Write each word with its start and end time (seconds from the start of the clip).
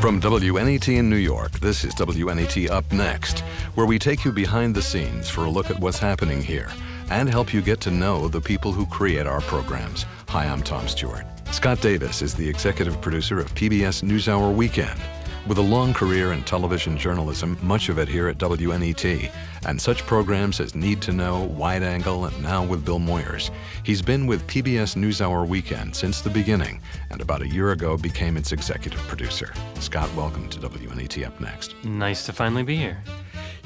From 0.00 0.20
WNET 0.20 0.94
in 0.94 1.08
New 1.08 1.16
York, 1.16 1.52
this 1.58 1.82
is 1.82 1.94
WNET 1.94 2.70
Up 2.70 2.92
Next, 2.92 3.40
where 3.74 3.86
we 3.86 3.98
take 3.98 4.24
you 4.26 4.30
behind 4.30 4.74
the 4.74 4.82
scenes 4.82 5.30
for 5.30 5.46
a 5.46 5.50
look 5.50 5.70
at 5.70 5.80
what's 5.80 5.98
happening 5.98 6.42
here 6.42 6.70
and 7.10 7.28
help 7.28 7.52
you 7.52 7.62
get 7.62 7.80
to 7.80 7.90
know 7.90 8.28
the 8.28 8.40
people 8.40 8.72
who 8.72 8.84
create 8.86 9.26
our 9.26 9.40
programs. 9.40 10.04
Hi, 10.28 10.44
I'm 10.44 10.62
Tom 10.62 10.86
Stewart. 10.86 11.24
Scott 11.50 11.80
Davis 11.80 12.20
is 12.20 12.34
the 12.34 12.46
executive 12.46 13.00
producer 13.00 13.40
of 13.40 13.52
PBS 13.54 14.04
NewsHour 14.04 14.54
Weekend. 14.54 15.00
With 15.46 15.58
a 15.58 15.62
long 15.62 15.94
career 15.94 16.32
in 16.32 16.42
television 16.42 16.98
journalism, 16.98 17.56
much 17.62 17.88
of 17.88 18.00
it 18.00 18.08
here 18.08 18.26
at 18.26 18.36
WNET, 18.36 19.30
and 19.64 19.80
such 19.80 20.04
programs 20.04 20.58
as 20.58 20.74
Need 20.74 21.00
to 21.02 21.12
Know, 21.12 21.44
Wide 21.44 21.84
Angle, 21.84 22.24
and 22.24 22.42
now 22.42 22.64
with 22.64 22.84
Bill 22.84 22.98
Moyers, 22.98 23.52
he's 23.84 24.02
been 24.02 24.26
with 24.26 24.44
PBS 24.48 24.96
NewsHour 24.96 25.46
Weekend 25.46 25.94
since 25.94 26.20
the 26.20 26.30
beginning, 26.30 26.80
and 27.12 27.20
about 27.20 27.42
a 27.42 27.48
year 27.48 27.70
ago 27.70 27.96
became 27.96 28.36
its 28.36 28.50
executive 28.50 28.98
producer. 29.02 29.54
Scott, 29.78 30.12
welcome 30.16 30.48
to 30.48 30.58
WNET 30.58 31.24
Up 31.24 31.40
Next. 31.40 31.76
Nice 31.84 32.26
to 32.26 32.32
finally 32.32 32.64
be 32.64 32.74
here. 32.74 33.00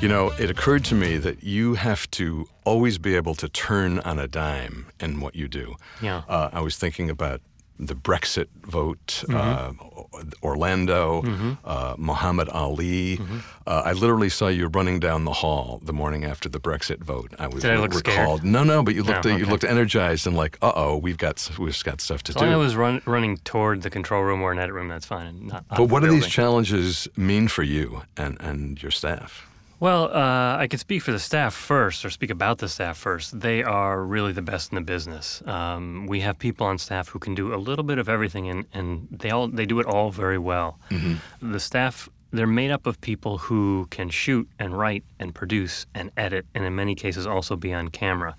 You 0.00 0.08
know, 0.08 0.32
it 0.38 0.50
occurred 0.50 0.84
to 0.86 0.94
me 0.94 1.16
that 1.16 1.42
you 1.42 1.74
have 1.74 2.10
to 2.10 2.46
always 2.64 2.98
be 2.98 3.16
able 3.16 3.34
to 3.36 3.48
turn 3.48 4.00
on 4.00 4.18
a 4.18 4.28
dime 4.28 4.86
in 5.00 5.20
what 5.20 5.34
you 5.34 5.48
do. 5.48 5.76
Yeah. 6.02 6.24
Uh, 6.28 6.50
I 6.52 6.60
was 6.60 6.76
thinking 6.76 7.08
about 7.08 7.40
the 7.80 7.94
Brexit 7.94 8.48
vote, 8.62 9.24
mm-hmm. 9.26 9.34
uh, 9.36 10.22
Orlando, 10.42 11.22
mm-hmm. 11.22 11.52
uh, 11.64 11.94
Muhammad 11.96 12.48
Ali. 12.50 13.16
Mm-hmm. 13.16 13.38
Uh, 13.66 13.82
I 13.86 13.92
literally 13.92 14.28
saw 14.28 14.48
you 14.48 14.66
running 14.68 15.00
down 15.00 15.24
the 15.24 15.32
hall 15.32 15.80
the 15.82 15.92
morning 15.92 16.24
after 16.24 16.48
the 16.48 16.60
Brexit 16.60 17.02
vote. 17.02 17.34
I 17.38 17.48
was 17.48 17.62
Did 17.62 17.72
I 17.72 17.76
look 17.76 17.94
recalled. 17.94 18.40
Scared? 18.40 18.52
No, 18.52 18.64
no, 18.64 18.82
but 18.82 18.94
you 18.94 19.02
looked 19.02 19.24
no, 19.24 19.30
okay. 19.32 19.40
you 19.40 19.46
looked 19.46 19.64
energized 19.64 20.26
and 20.26 20.36
like, 20.36 20.58
uh 20.60 20.72
oh, 20.74 20.96
we've 20.98 21.18
got 21.18 21.50
we've 21.58 21.82
got 21.82 22.00
stuff 22.00 22.22
to 22.24 22.32
so 22.32 22.40
do. 22.40 22.46
I 22.46 22.56
was 22.56 22.76
run, 22.76 23.00
running 23.06 23.38
toward 23.38 23.82
the 23.82 23.90
control 23.90 24.22
room 24.22 24.42
or 24.42 24.52
an 24.52 24.58
edit 24.58 24.74
room. 24.74 24.88
That's 24.88 25.06
fine. 25.06 25.48
Not, 25.48 25.64
but 25.68 25.84
what 25.84 26.02
do 26.02 26.10
these 26.10 26.26
challenges 26.26 27.08
mean 27.16 27.48
for 27.48 27.62
you 27.62 28.02
and 28.16 28.36
and 28.40 28.82
your 28.82 28.92
staff? 28.92 29.49
Well, 29.80 30.14
uh, 30.14 30.58
I 30.58 30.66
could 30.68 30.78
speak 30.78 31.02
for 31.02 31.10
the 31.10 31.18
staff 31.18 31.54
first, 31.54 32.04
or 32.04 32.10
speak 32.10 32.28
about 32.28 32.58
the 32.58 32.68
staff 32.68 32.98
first. 32.98 33.40
They 33.40 33.62
are 33.62 34.04
really 34.04 34.32
the 34.32 34.42
best 34.42 34.70
in 34.70 34.74
the 34.74 34.82
business. 34.82 35.42
Um, 35.46 36.06
we 36.06 36.20
have 36.20 36.38
people 36.38 36.66
on 36.66 36.76
staff 36.76 37.08
who 37.08 37.18
can 37.18 37.34
do 37.34 37.54
a 37.54 37.56
little 37.56 37.82
bit 37.82 37.96
of 37.96 38.06
everything, 38.06 38.46
and, 38.50 38.66
and 38.74 39.08
they 39.10 39.30
all 39.30 39.48
they 39.48 39.64
do 39.64 39.80
it 39.80 39.86
all 39.86 40.10
very 40.10 40.38
well. 40.38 40.78
Mm-hmm. 40.90 41.52
The 41.52 41.58
staff 41.58 42.10
they're 42.30 42.46
made 42.46 42.70
up 42.70 42.86
of 42.86 43.00
people 43.00 43.38
who 43.38 43.88
can 43.90 44.10
shoot 44.10 44.48
and 44.58 44.78
write 44.78 45.02
and 45.18 45.34
produce 45.34 45.86
and 45.94 46.10
edit, 46.14 46.44
and 46.54 46.62
in 46.64 46.74
many 46.74 46.94
cases 46.94 47.26
also 47.26 47.56
be 47.56 47.72
on 47.72 47.88
camera. 47.88 48.36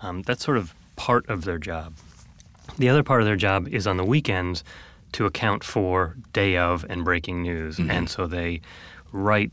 Um, 0.00 0.22
that's 0.22 0.44
sort 0.44 0.58
of 0.58 0.74
part 0.96 1.26
of 1.30 1.44
their 1.44 1.58
job. 1.58 1.94
The 2.76 2.90
other 2.90 3.02
part 3.02 3.22
of 3.22 3.26
their 3.26 3.36
job 3.36 3.66
is 3.68 3.86
on 3.86 3.96
the 3.96 4.04
weekends 4.04 4.62
to 5.12 5.24
account 5.24 5.64
for 5.64 6.16
day 6.34 6.58
of 6.58 6.84
and 6.90 7.02
breaking 7.02 7.40
news, 7.40 7.78
mm-hmm. 7.78 7.90
and 7.90 8.10
so 8.10 8.26
they 8.26 8.60
write 9.10 9.52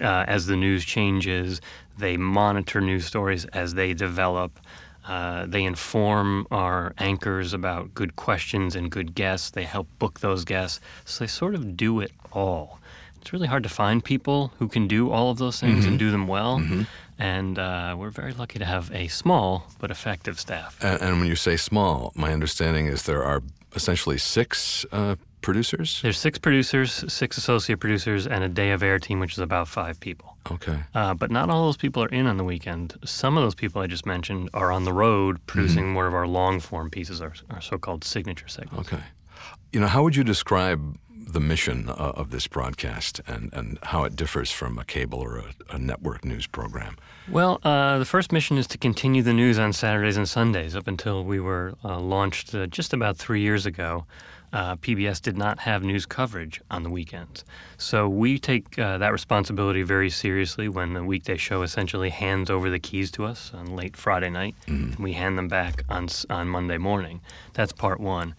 uh, 0.00 0.24
as 0.26 0.46
the 0.46 0.56
news 0.56 0.84
changes. 0.84 1.60
They 1.98 2.16
monitor 2.16 2.80
news 2.80 3.06
stories 3.06 3.44
as 3.46 3.74
they 3.74 3.94
develop. 3.94 4.58
Uh, 5.06 5.46
they 5.46 5.64
inform 5.64 6.46
our 6.50 6.92
anchors 6.98 7.52
about 7.52 7.94
good 7.94 8.16
questions 8.16 8.74
and 8.74 8.90
good 8.90 9.14
guests. 9.14 9.50
They 9.50 9.64
help 9.64 9.86
book 9.98 10.20
those 10.20 10.44
guests. 10.44 10.80
So 11.04 11.24
they 11.24 11.28
sort 11.28 11.54
of 11.54 11.76
do 11.76 12.00
it 12.00 12.10
all. 12.32 12.80
It's 13.20 13.32
really 13.32 13.46
hard 13.46 13.62
to 13.62 13.68
find 13.68 14.04
people 14.04 14.52
who 14.58 14.68
can 14.68 14.86
do 14.86 15.10
all 15.10 15.30
of 15.30 15.38
those 15.38 15.60
things 15.60 15.80
mm-hmm. 15.80 15.88
and 15.88 15.98
do 15.98 16.10
them 16.10 16.28
well. 16.28 16.58
Mm-hmm. 16.58 16.82
And 17.18 17.58
uh, 17.58 17.96
we're 17.98 18.10
very 18.10 18.32
lucky 18.32 18.58
to 18.58 18.64
have 18.64 18.92
a 18.92 19.08
small 19.08 19.68
but 19.78 19.90
effective 19.90 20.38
staff. 20.38 20.78
And, 20.82 21.00
and, 21.00 21.18
when 21.18 21.28
you 21.28 21.34
say 21.34 21.56
small, 21.56 22.12
my 22.14 22.32
understanding 22.32 22.86
is 22.86 23.04
there 23.04 23.24
are 23.24 23.42
essentially 23.74 24.18
six 24.18 24.84
uh, 24.92 25.16
producers? 25.40 26.00
There's 26.02 26.18
six 26.18 26.38
producers, 26.38 27.04
six 27.12 27.36
associate 27.36 27.80
producers, 27.80 28.26
and 28.26 28.42
a 28.44 28.48
day 28.48 28.70
of 28.72 28.82
air 28.82 28.98
team, 28.98 29.20
which 29.20 29.32
is 29.32 29.38
about 29.38 29.68
five 29.68 30.00
people. 30.00 30.36
Okay. 30.50 30.78
Uh, 30.94 31.14
but 31.14 31.30
not 31.30 31.50
all 31.50 31.66
those 31.66 31.76
people 31.76 32.02
are 32.02 32.08
in 32.08 32.26
on 32.26 32.36
the 32.36 32.44
weekend. 32.44 32.94
Some 33.04 33.36
of 33.36 33.42
those 33.42 33.54
people 33.54 33.82
I 33.82 33.86
just 33.86 34.06
mentioned 34.06 34.50
are 34.54 34.70
on 34.70 34.84
the 34.84 34.92
road 34.92 35.44
producing 35.46 35.84
mm-hmm. 35.84 35.92
more 35.92 36.06
of 36.06 36.14
our 36.14 36.26
long 36.26 36.60
form 36.60 36.90
pieces, 36.90 37.20
our, 37.20 37.32
our 37.50 37.60
so 37.60 37.78
called 37.78 38.04
signature 38.04 38.48
segments. 38.48 38.92
Okay. 38.92 39.02
You 39.72 39.80
know, 39.80 39.88
how 39.88 40.02
would 40.02 40.16
you 40.16 40.24
describe 40.24 40.98
the 41.26 41.40
mission 41.40 41.88
uh, 41.88 41.92
of 41.92 42.30
this 42.30 42.46
broadcast 42.46 43.20
and, 43.26 43.52
and 43.52 43.78
how 43.82 44.04
it 44.04 44.14
differs 44.14 44.50
from 44.52 44.78
a 44.78 44.84
cable 44.84 45.18
or 45.18 45.38
a, 45.38 45.74
a 45.74 45.78
network 45.78 46.24
news 46.24 46.46
program? 46.46 46.96
Well, 47.28 47.60
uh, 47.64 47.98
the 47.98 48.04
first 48.04 48.30
mission 48.30 48.56
is 48.56 48.68
to 48.68 48.78
continue 48.78 49.22
the 49.22 49.32
news 49.32 49.58
on 49.58 49.72
Saturdays 49.72 50.16
and 50.16 50.28
Sundays 50.28 50.76
up 50.76 50.86
until 50.86 51.24
we 51.24 51.40
were 51.40 51.74
uh, 51.84 51.98
launched 51.98 52.54
uh, 52.54 52.66
just 52.66 52.92
about 52.92 53.16
three 53.16 53.40
years 53.40 53.66
ago 53.66 54.06
uh, 54.52 54.76
PBS 54.76 55.20
did 55.20 55.36
not 55.36 55.60
have 55.60 55.82
news 55.82 56.06
coverage 56.06 56.60
on 56.70 56.82
the 56.82 56.90
weekends. 56.90 57.44
So 57.76 58.08
we 58.08 58.38
take 58.38 58.78
uh, 58.78 58.98
that 58.98 59.12
responsibility 59.12 59.82
very 59.82 60.10
seriously 60.10 60.68
when 60.68 60.94
the 60.94 61.04
weekday 61.04 61.36
show 61.36 61.62
essentially 61.62 62.10
hands 62.10 62.50
over 62.50 62.70
the 62.70 62.78
keys 62.78 63.10
to 63.12 63.24
us 63.24 63.52
on 63.54 63.76
late 63.76 63.96
Friday 63.96 64.30
night. 64.30 64.54
Mm. 64.66 64.98
we 64.98 65.12
hand 65.12 65.36
them 65.36 65.48
back 65.48 65.84
on, 65.88 66.08
on 66.30 66.48
Monday 66.48 66.78
morning. 66.78 67.20
That's 67.54 67.72
part 67.72 68.00
one. 68.00 68.34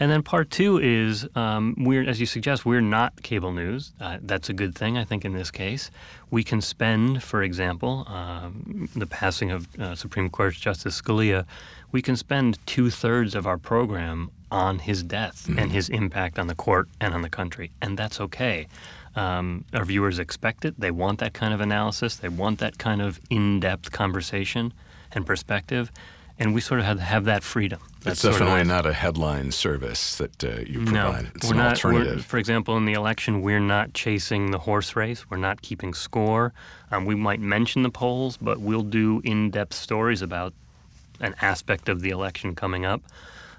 And 0.00 0.12
then 0.12 0.22
part 0.22 0.50
two 0.50 0.78
is 0.78 1.26
um, 1.34 1.74
we're, 1.76 2.08
as 2.08 2.20
you 2.20 2.26
suggest, 2.26 2.64
we're 2.64 2.80
not 2.80 3.20
cable 3.22 3.52
news. 3.52 3.92
Uh, 4.00 4.18
that's 4.22 4.48
a 4.48 4.52
good 4.52 4.76
thing, 4.76 4.96
I 4.96 5.04
think, 5.04 5.24
in 5.24 5.32
this 5.32 5.50
case. 5.50 5.90
We 6.30 6.44
can 6.44 6.60
spend, 6.60 7.22
for 7.22 7.42
example, 7.42 8.04
um, 8.06 8.88
the 8.94 9.06
passing 9.06 9.50
of 9.50 9.66
uh, 9.80 9.96
Supreme 9.96 10.30
Court 10.30 10.54
Justice 10.54 11.00
Scalia, 11.00 11.46
we 11.90 12.00
can 12.00 12.16
spend 12.16 12.64
two 12.66 12.90
thirds 12.90 13.34
of 13.34 13.46
our 13.46 13.58
program 13.58 14.30
on 14.50 14.78
his 14.78 15.02
death 15.02 15.46
mm-hmm. 15.48 15.58
and 15.58 15.72
his 15.72 15.88
impact 15.88 16.38
on 16.38 16.46
the 16.46 16.54
court 16.54 16.88
and 17.00 17.14
on 17.14 17.22
the 17.22 17.30
country, 17.30 17.70
and 17.80 17.98
that's 17.98 18.20
okay. 18.20 18.66
Um, 19.16 19.64
our 19.72 19.84
viewers 19.84 20.18
expect 20.18 20.64
it. 20.64 20.78
They 20.78 20.90
want 20.90 21.18
that 21.18 21.32
kind 21.32 21.52
of 21.52 21.60
analysis. 21.60 22.16
They 22.16 22.28
want 22.28 22.58
that 22.60 22.78
kind 22.78 23.02
of 23.02 23.20
in-depth 23.30 23.90
conversation 23.90 24.72
and 25.12 25.26
perspective, 25.26 25.90
and 26.38 26.54
we 26.54 26.60
sort 26.60 26.80
of 26.80 26.86
have, 26.86 27.00
have 27.00 27.24
that 27.24 27.42
freedom. 27.42 27.80
That's 28.02 28.24
it's 28.24 28.38
definitely 28.38 28.64
not 28.64 28.86
a 28.86 28.92
headline 28.92 29.50
service 29.50 30.16
that 30.16 30.44
uh, 30.44 30.60
you 30.64 30.84
provide. 30.84 31.24
No, 31.24 31.30
it's 31.34 31.48
we're 31.48 31.56
not, 31.56 31.70
alternative. 31.70 32.24
For 32.24 32.38
example, 32.38 32.76
in 32.76 32.84
the 32.84 32.92
election, 32.92 33.42
we're 33.42 33.58
not 33.58 33.92
chasing 33.92 34.52
the 34.52 34.58
horse 34.60 34.94
race. 34.94 35.28
We're 35.28 35.38
not 35.38 35.62
keeping 35.62 35.94
score. 35.94 36.52
Um, 36.92 37.04
we 37.04 37.16
might 37.16 37.40
mention 37.40 37.82
the 37.82 37.90
polls, 37.90 38.36
but 38.36 38.60
we'll 38.60 38.82
do 38.82 39.20
in-depth 39.24 39.74
stories 39.74 40.22
about 40.22 40.54
an 41.20 41.34
aspect 41.42 41.88
of 41.88 42.02
the 42.02 42.10
election 42.10 42.54
coming 42.54 42.84
up 42.84 43.02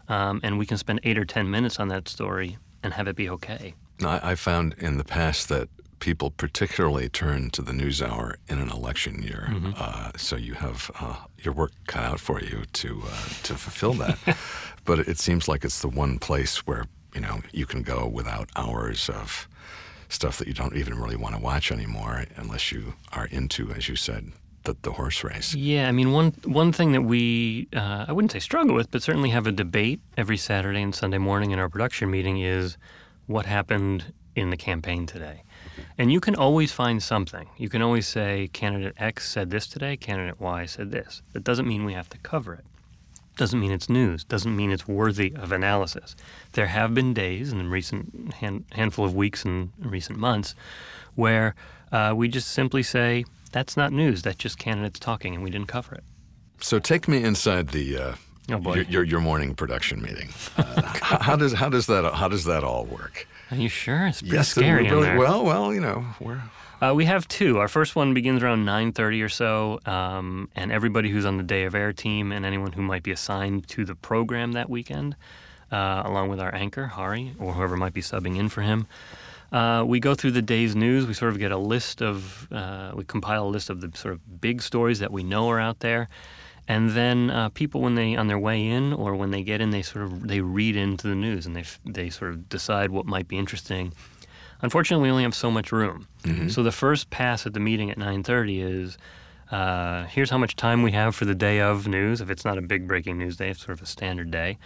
um, 0.09 0.39
and 0.43 0.59
we 0.59 0.65
can 0.65 0.77
spend 0.77 0.99
eight 1.03 1.17
or 1.17 1.25
ten 1.25 1.49
minutes 1.49 1.79
on 1.79 1.87
that 1.89 2.07
story 2.07 2.57
and 2.83 2.93
have 2.93 3.07
it 3.07 3.15
be 3.15 3.29
okay. 3.29 3.73
I, 4.01 4.31
I 4.31 4.35
found 4.35 4.75
in 4.77 4.97
the 4.97 5.03
past 5.03 5.49
that 5.49 5.69
people 5.99 6.31
particularly 6.31 7.09
turn 7.09 7.49
to 7.51 7.61
the 7.61 7.73
news 7.73 8.01
hour 8.01 8.37
in 8.47 8.59
an 8.59 8.69
election 8.69 9.21
year. 9.21 9.47
Mm-hmm. 9.49 9.71
Uh, 9.75 10.11
so 10.17 10.35
you 10.35 10.53
have 10.53 10.89
uh, 10.99 11.17
your 11.39 11.53
work 11.53 11.71
cut 11.87 12.03
out 12.03 12.19
for 12.19 12.41
you 12.41 12.63
to 12.73 13.03
uh, 13.05 13.27
to 13.43 13.53
fulfill 13.55 13.93
that. 13.93 14.17
but 14.85 14.99
it 14.99 15.19
seems 15.19 15.47
like 15.47 15.63
it's 15.63 15.81
the 15.81 15.89
one 15.89 16.19
place 16.19 16.65
where 16.65 16.85
you 17.13 17.21
know 17.21 17.41
you 17.51 17.65
can 17.65 17.83
go 17.83 18.07
without 18.07 18.49
hours 18.55 19.09
of 19.09 19.47
stuff 20.09 20.37
that 20.37 20.47
you 20.47 20.53
don't 20.53 20.75
even 20.75 20.97
really 20.97 21.15
want 21.15 21.35
to 21.35 21.41
watch 21.41 21.71
anymore 21.71 22.25
unless 22.35 22.71
you 22.71 22.95
are 23.11 23.27
into, 23.27 23.71
as 23.71 23.87
you 23.87 23.95
said, 23.95 24.31
the, 24.69 24.77
the 24.81 24.91
horse 24.93 25.23
race. 25.23 25.55
Yeah, 25.55 25.87
I 25.87 25.91
mean, 25.91 26.11
one 26.11 26.33
one 26.45 26.71
thing 26.71 26.91
that 26.93 27.01
we 27.01 27.67
uh, 27.75 28.05
I 28.07 28.11
wouldn't 28.11 28.31
say 28.31 28.39
struggle 28.39 28.75
with, 28.75 28.91
but 28.91 29.01
certainly 29.01 29.29
have 29.29 29.47
a 29.47 29.51
debate 29.51 29.99
every 30.17 30.37
Saturday 30.37 30.81
and 30.81 30.93
Sunday 30.93 31.17
morning 31.17 31.51
in 31.51 31.59
our 31.59 31.69
production 31.69 32.09
meeting 32.11 32.39
is 32.39 32.77
what 33.27 33.45
happened 33.45 34.13
in 34.35 34.49
the 34.49 34.57
campaign 34.57 35.05
today. 35.05 35.43
And 35.97 36.11
you 36.11 36.19
can 36.19 36.35
always 36.35 36.71
find 36.71 37.01
something. 37.01 37.49
You 37.57 37.69
can 37.69 37.81
always 37.81 38.07
say 38.07 38.49
candidate 38.53 38.95
X 38.97 39.29
said 39.29 39.49
this 39.49 39.67
today, 39.67 39.97
candidate 39.97 40.39
Y 40.39 40.65
said 40.65 40.91
this. 40.91 41.21
That 41.33 41.43
doesn't 41.43 41.67
mean 41.67 41.85
we 41.85 41.93
have 41.93 42.09
to 42.09 42.17
cover 42.19 42.53
it. 42.53 42.65
Doesn't 43.37 43.59
mean 43.59 43.71
it's 43.71 43.89
news. 43.89 44.23
Doesn't 44.25 44.55
mean 44.55 44.71
it's 44.71 44.87
worthy 44.87 45.33
of 45.35 45.51
analysis. 45.51 46.15
There 46.53 46.67
have 46.67 46.93
been 46.93 47.13
days 47.13 47.51
in 47.51 47.57
the 47.57 47.63
recent 47.63 48.33
hand, 48.33 48.65
handful 48.71 49.05
of 49.05 49.15
weeks 49.15 49.45
and 49.45 49.71
recent 49.79 50.19
months 50.19 50.55
where 51.15 51.55
uh, 51.91 52.13
we 52.15 52.27
just 52.27 52.49
simply 52.49 52.83
say 52.83 53.25
that's 53.51 53.75
not 53.77 53.91
news. 53.91 54.21
That's 54.21 54.37
just 54.37 54.57
candidates 54.57 54.99
talking, 54.99 55.35
and 55.35 55.43
we 55.43 55.49
didn't 55.49 55.67
cover 55.67 55.95
it. 55.95 56.03
So 56.61 56.79
take 56.79 57.07
me 57.07 57.23
inside 57.23 57.69
the 57.69 57.97
uh, 57.97 58.15
oh 58.51 58.57
boy. 58.57 58.75
Your, 58.75 58.83
your, 58.83 59.03
your 59.03 59.19
morning 59.21 59.55
production 59.55 60.01
meeting. 60.01 60.29
Uh, 60.57 60.81
how 61.01 61.35
does 61.35 61.53
how 61.53 61.69
does 61.69 61.87
that 61.87 62.13
how 62.13 62.27
does 62.27 62.45
that 62.45 62.63
all 62.63 62.85
work? 62.85 63.27
Are 63.51 63.57
you 63.57 63.69
sure? 63.69 64.07
It's 64.07 64.21
pretty 64.21 64.35
yes, 64.35 64.49
scary 64.49 64.83
really, 64.83 64.97
in 64.97 65.03
there. 65.03 65.17
Well, 65.17 65.43
well, 65.43 65.73
you 65.73 65.81
know, 65.81 66.05
we're. 66.19 66.41
Uh, 66.81 66.93
we 66.95 67.03
have 67.03 67.27
two. 67.27 67.57
Our 67.57 67.67
first 67.67 67.95
one 67.95 68.13
begins 68.13 68.41
around 68.41 68.65
9:30 68.65 69.23
or 69.23 69.29
so, 69.29 69.79
um, 69.85 70.49
and 70.55 70.71
everybody 70.71 71.09
who's 71.09 71.25
on 71.25 71.37
the 71.37 71.43
day 71.43 71.63
of 71.63 71.75
air 71.75 71.91
team 71.91 72.31
and 72.31 72.45
anyone 72.45 72.71
who 72.71 72.81
might 72.81 73.03
be 73.03 73.11
assigned 73.11 73.67
to 73.69 73.83
the 73.83 73.95
program 73.95 74.53
that 74.53 74.69
weekend, 74.69 75.17
uh, 75.73 76.03
along 76.05 76.29
with 76.29 76.39
our 76.39 76.53
anchor 76.55 76.87
Hari 76.87 77.33
or 77.37 77.53
whoever 77.53 77.75
might 77.75 77.93
be 77.93 78.01
subbing 78.01 78.37
in 78.37 78.47
for 78.47 78.61
him, 78.61 78.87
uh, 79.51 79.83
we 79.85 79.99
go 79.99 80.15
through 80.15 80.31
the 80.31 80.41
day's 80.41 80.75
news. 80.75 81.05
We 81.05 81.13
sort 81.13 81.31
of 81.31 81.39
get 81.39 81.51
a 81.51 81.57
list 81.57 82.01
of, 82.01 82.47
uh, 82.51 82.91
we 82.93 83.03
compile 83.03 83.47
a 83.47 83.49
list 83.49 83.69
of 83.69 83.81
the 83.81 83.95
sort 83.97 84.13
of 84.13 84.41
big 84.41 84.61
stories 84.61 84.99
that 84.99 85.11
we 85.11 85.23
know 85.23 85.49
are 85.49 85.59
out 85.59 85.79
there. 85.79 86.09
And 86.67 86.91
then 86.91 87.31
uh, 87.31 87.49
people, 87.49 87.81
when 87.81 87.95
they 87.95 88.15
on 88.15 88.27
their 88.27 88.37
way 88.37 88.67
in 88.67 88.93
or 88.93 89.15
when 89.15 89.31
they 89.31 89.41
get 89.41 89.59
in, 89.59 89.71
they 89.71 89.81
sort 89.81 90.05
of 90.05 90.27
they 90.27 90.41
read 90.41 90.75
into 90.75 91.07
the 91.07 91.15
news 91.15 91.47
and 91.47 91.55
they 91.55 91.63
they 91.83 92.11
sort 92.11 92.29
of 92.29 92.47
decide 92.47 92.91
what 92.91 93.07
might 93.07 93.27
be 93.27 93.39
interesting. 93.39 93.91
Unfortunately, 94.61 95.03
we 95.03 95.09
only 95.09 95.23
have 95.23 95.33
so 95.33 95.49
much 95.49 95.71
room. 95.71 96.07
So 96.49 96.61
the 96.61 96.71
first 96.71 97.09
pass 97.09 97.47
at 97.47 97.53
the 97.53 97.59
meeting 97.59 97.89
at 97.89 97.97
9:30 97.97 98.61
is 98.61 98.97
uh, 99.51 100.05
here's 100.05 100.29
how 100.29 100.37
much 100.37 100.55
time 100.55 100.83
we 100.83 100.91
have 100.91 101.15
for 101.15 101.25
the 101.25 101.33
day 101.33 101.59
of 101.59 101.87
news. 101.87 102.21
If 102.21 102.29
it's 102.29 102.45
not 102.45 102.59
a 102.59 102.61
big 102.61 102.87
breaking 102.87 103.17
news 103.17 103.37
day, 103.37 103.49
it's 103.49 103.61
sort 103.65 103.71
of 103.71 103.81
a 103.81 103.87
standard 103.87 104.29
day, 104.29 104.59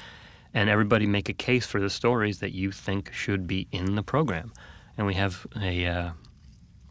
and 0.54 0.70
everybody 0.70 1.06
make 1.08 1.30
a 1.30 1.34
case 1.34 1.66
for 1.66 1.80
the 1.80 1.90
stories 1.90 2.40
that 2.40 2.52
you 2.52 2.72
think 2.72 3.14
should 3.14 3.48
be 3.48 3.68
in 3.72 3.96
the 3.96 4.04
program, 4.04 4.52
and 4.98 5.08
we 5.08 5.14
have 5.16 5.46
a 5.62 5.86
uh, 5.86 6.10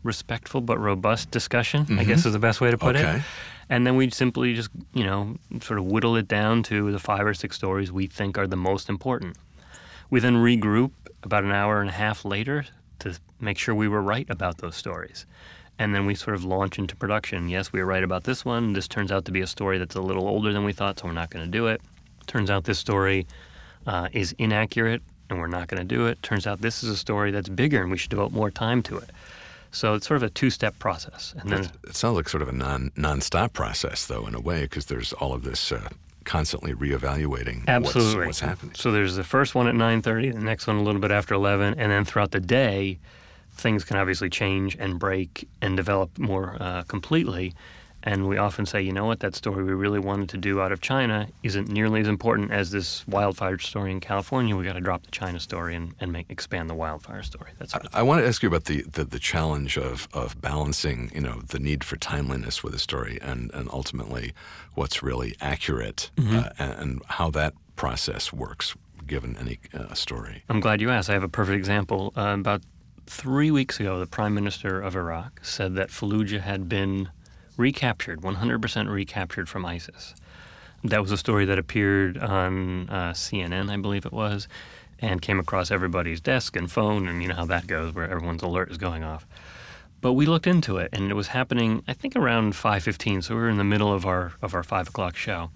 respectful 0.03 0.61
but 0.61 0.79
robust 0.79 1.31
discussion. 1.31 1.87
I 1.99 2.05
guess 2.05 2.27
is 2.27 2.33
the 2.33 2.39
best 2.39 2.61
way 2.61 2.71
to 2.71 2.79
put 2.79 2.97
Okay. 2.97 3.19
it. 3.19 3.23
And 3.69 3.87
then 3.87 3.97
we 3.97 4.11
simply 4.11 4.55
just, 4.55 4.71
you 4.93 5.05
know, 5.05 5.37
sort 5.61 5.79
of 5.79 5.87
whittle 5.87 6.17
it 6.17 6.29
down 6.29 6.63
to 6.65 6.91
the 6.93 6.99
five 6.99 7.25
or 7.27 7.35
six 7.35 7.57
stories 7.57 7.91
we 7.93 8.07
think 8.07 8.37
are 8.37 8.47
the 8.47 8.57
most 8.57 8.89
important. 8.89 9.37
We 10.11 10.21
then 10.21 10.37
regroup 10.37 10.91
about 11.23 11.45
an 11.45 11.53
hour 11.53 11.81
and 11.81 11.89
a 11.89 11.93
half 11.93 12.25
later 12.25 12.67
to 12.99 13.19
make 13.41 13.57
sure 13.59 13.75
we 13.75 13.89
were 13.89 14.03
right 14.03 14.29
about 14.29 14.59
those 14.59 14.77
stories. 14.77 15.25
And 15.79 15.95
then 15.95 16.05
we 16.05 16.15
sort 16.15 16.35
of 16.37 16.45
launch 16.45 16.79
into 16.79 16.95
production. 16.97 17.49
Yes, 17.49 17.73
we 17.73 17.81
were 17.81 17.87
right 17.87 18.05
about 18.05 18.25
this 18.25 18.45
one. 18.45 18.73
This 18.75 18.87
turns 18.87 19.11
out 19.11 19.25
to 19.25 19.33
be 19.33 19.41
a 19.41 19.47
story 19.47 19.79
that's 19.79 19.95
a 19.95 20.03
little 20.03 20.29
older 20.29 20.53
than 20.53 20.65
we 20.65 20.73
thought, 20.73 20.99
so 20.99 21.07
we're 21.07 21.13
not 21.13 21.31
going 21.31 21.45
to 21.45 21.51
do 21.51 21.69
it. 21.69 21.81
Turns 22.27 22.51
out 22.51 22.65
this 22.65 22.79
story 22.79 23.27
uh, 23.87 24.09
is 24.13 24.33
inaccurate, 24.39 25.03
and 25.31 25.39
we're 25.39 25.47
not 25.47 25.69
going 25.69 25.87
to 25.87 25.97
do 25.97 26.07
it. 26.07 26.23
Turns 26.23 26.47
out 26.47 26.61
this 26.61 26.83
is 26.83 26.91
a 26.91 26.97
story 26.97 27.31
that's 27.31 27.49
bigger, 27.49 27.83
and 27.83 27.91
we 27.91 27.99
should 27.99 28.11
devote 28.11 28.33
more 28.33 28.51
time 28.51 28.83
to 28.85 28.99
it. 28.99 29.11
So 29.71 29.95
it's 29.95 30.07
sort 30.07 30.17
of 30.17 30.23
a 30.23 30.31
two-step 30.31 30.79
process. 30.79 31.35
And 31.39 31.51
then 31.51 31.71
It 31.85 31.97
sounds 31.97 32.17
like 32.17 32.29
sort 32.29 32.43
of 32.43 32.49
a 32.49 32.53
non 32.53 32.93
non-stop 32.97 33.55
process, 33.55 34.07
though, 34.07 34.27
in 34.27 34.35
a 34.35 34.41
way, 34.41 34.63
because 34.63 34.87
there's 34.87 35.15
all 35.15 35.33
of 35.33 35.45
this 35.45 35.73
uh, 35.73 35.89
constantly 36.25 36.75
reevaluating 36.75 37.67
Absolutely. 37.67 38.27
what's, 38.27 38.27
what's 38.27 38.41
happening. 38.41 38.75
So 38.75 38.93
there's 38.93 39.17
the 39.17 39.25
first 39.25 39.55
one 39.55 39.67
at 39.67 39.75
9:30, 39.75 40.35
the 40.35 40.41
next 40.41 40.67
one 40.67 40.77
a 40.77 40.83
little 40.83 41.01
bit 41.01 41.11
after 41.11 41.35
11, 41.35 41.79
and 41.79 41.91
then 41.91 42.05
throughout 42.05 42.33
the 42.33 42.41
day, 42.41 42.99
things 43.55 43.85
can 43.85 43.97
obviously 43.97 44.31
change 44.31 44.77
and 44.79 44.99
break 44.99 45.49
and 45.61 45.77
develop 45.77 46.19
more 46.19 46.57
uh, 46.61 46.83
completely. 46.83 47.55
And 48.05 48.29
we 48.29 48.37
often 48.37 48.67
say, 48.67 48.83
you 48.83 48.93
know 48.93 49.05
what, 49.05 49.21
that 49.21 49.35
story 49.35 49.63
we 49.63 49.73
really 49.73 49.99
wanted 49.99 50.29
to 50.31 50.37
do 50.37 50.61
out 50.61 50.73
of 50.73 50.81
China 50.81 51.29
isn't 51.43 51.69
nearly 51.69 52.01
as 52.01 52.09
important 52.09 52.51
as 52.51 52.71
this 52.71 53.07
wildfire 53.07 53.59
story 53.59 53.91
in 53.93 54.01
California. 54.01 54.57
We 54.57 54.65
got 54.65 54.73
to 54.73 54.81
drop 54.81 55.05
the 55.05 55.11
China 55.11 55.39
story 55.39 55.77
and, 55.77 55.95
and 56.01 56.13
make 56.13 56.27
expand 56.29 56.69
the 56.69 56.75
wildfire 56.75 57.23
story. 57.23 57.53
That's 57.59 57.75
of 57.75 57.87
I 57.93 58.03
want 58.03 58.21
to 58.23 58.27
ask 58.27 58.43
you 58.43 58.49
about 58.49 58.65
the, 58.65 58.83
the, 58.83 59.05
the 59.05 59.19
challenge 59.19 59.77
of, 59.79 60.09
of 60.13 60.41
balancing, 60.41 61.11
you 61.15 61.21
know, 61.21 61.41
the 61.47 61.59
need 61.59 61.85
for 61.85 61.97
timeliness 61.97 62.65
with 62.65 62.75
a 62.75 62.79
story 62.79 63.19
and, 63.23 63.51
and 63.55 63.69
ultimately 63.73 64.33
what's 64.75 65.03
really 65.03 65.35
accurate 65.41 66.11
Mm-hmm. 66.17 66.39
uh, 66.39 66.49
and, 66.59 66.73
and 66.79 67.03
how 67.07 67.31
that 67.31 67.55
process 67.77 68.33
works 68.33 68.75
given 69.07 69.37
any 69.39 69.59
uh, 69.75 69.95
story. 69.95 70.45
I'm 70.49 70.61
glad 70.61 70.81
you 70.81 70.91
asked. 70.91 71.11
I 71.11 71.15
have 71.15 71.23
a 71.23 71.29
perfect 71.29 71.57
example. 71.57 72.13
Uh, 72.17 72.37
about 72.39 72.63
three 73.07 73.51
weeks 73.51 73.81
ago, 73.81 73.99
the 73.99 74.07
prime 74.07 74.35
minister 74.35 74.81
of 74.81 74.97
Iraq 74.97 75.45
said 75.45 75.75
that 75.77 75.91
Fallujah 75.91 76.41
had 76.41 76.69
been 76.69 77.09
recaptured, 77.57 78.21
100% 78.21 78.91
recaptured 78.91 79.49
from 79.49 79.65
ISIS. 79.65 80.15
That 80.85 81.01
was 81.01 81.13
a 81.13 81.17
story 81.17 81.45
that 81.45 81.59
appeared 81.59 82.19
on 82.19 82.89
uh, 82.89 83.13
CNN, 83.13 83.71
I 83.71 83.77
believe 83.77 84.05
it 84.05 84.13
was, 84.13 84.49
and 84.99 85.23
came 85.23 85.39
across 85.39 85.71
everybody's 85.71 86.21
desk 86.21 86.57
and 86.57 86.71
phone, 86.71 87.07
and 87.09 87.23
you 87.23 87.29
know 87.29 87.35
how 87.35 87.45
that 87.47 87.67
goes, 87.67 87.95
where 87.95 88.09
everyone's 88.09 88.43
alert 88.43 88.71
is 88.71 88.79
going 88.79 89.05
off. 89.05 89.27
But 90.01 90.15
we 90.15 90.27
looked 90.27 90.49
into 90.49 90.79
it, 90.79 90.91
and 90.93 91.11
it 91.11 91.15
was 91.15 91.29
happening, 91.29 91.85
I 91.87 91.93
think, 91.93 92.17
around 92.17 92.55
5:15. 92.55 93.23
So 93.23 93.37
we 93.37 93.43
were 93.43 93.49
in 93.49 93.59
the 93.59 93.65
middle 93.65 93.93
of 93.93 94.05
our 94.05 94.33
of 94.43 94.55
our 94.55 94.65
five 94.65 94.89
o'clock 94.89 95.17
show, 95.17 95.51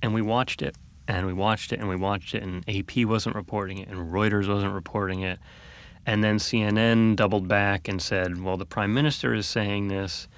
and 0.00 0.14
we 0.14 0.22
watched 0.22 0.62
it, 0.62 0.76
and 1.08 1.26
we 1.26 1.32
watched 1.32 1.72
it, 1.72 1.80
and 1.80 1.88
we 1.88 1.96
watched 1.96 2.36
it, 2.36 2.44
and 2.44 2.64
AP 2.68 3.04
wasn't 3.04 3.34
reporting 3.34 3.78
it, 3.78 3.88
and 3.88 4.12
Reuters 4.12 4.48
wasn't 4.48 4.72
reporting 4.72 5.22
it, 5.22 5.40
and 6.06 6.22
then 6.22 6.38
CNN 6.38 7.16
doubled 7.16 7.48
back 7.48 7.88
and 7.88 8.00
said, 8.00 8.40
"Well, 8.40 8.56
the 8.56 8.64
prime 8.64 8.94
minister 8.94 9.34
is 9.34 9.46
saying 9.46 9.88
this." 9.88 10.28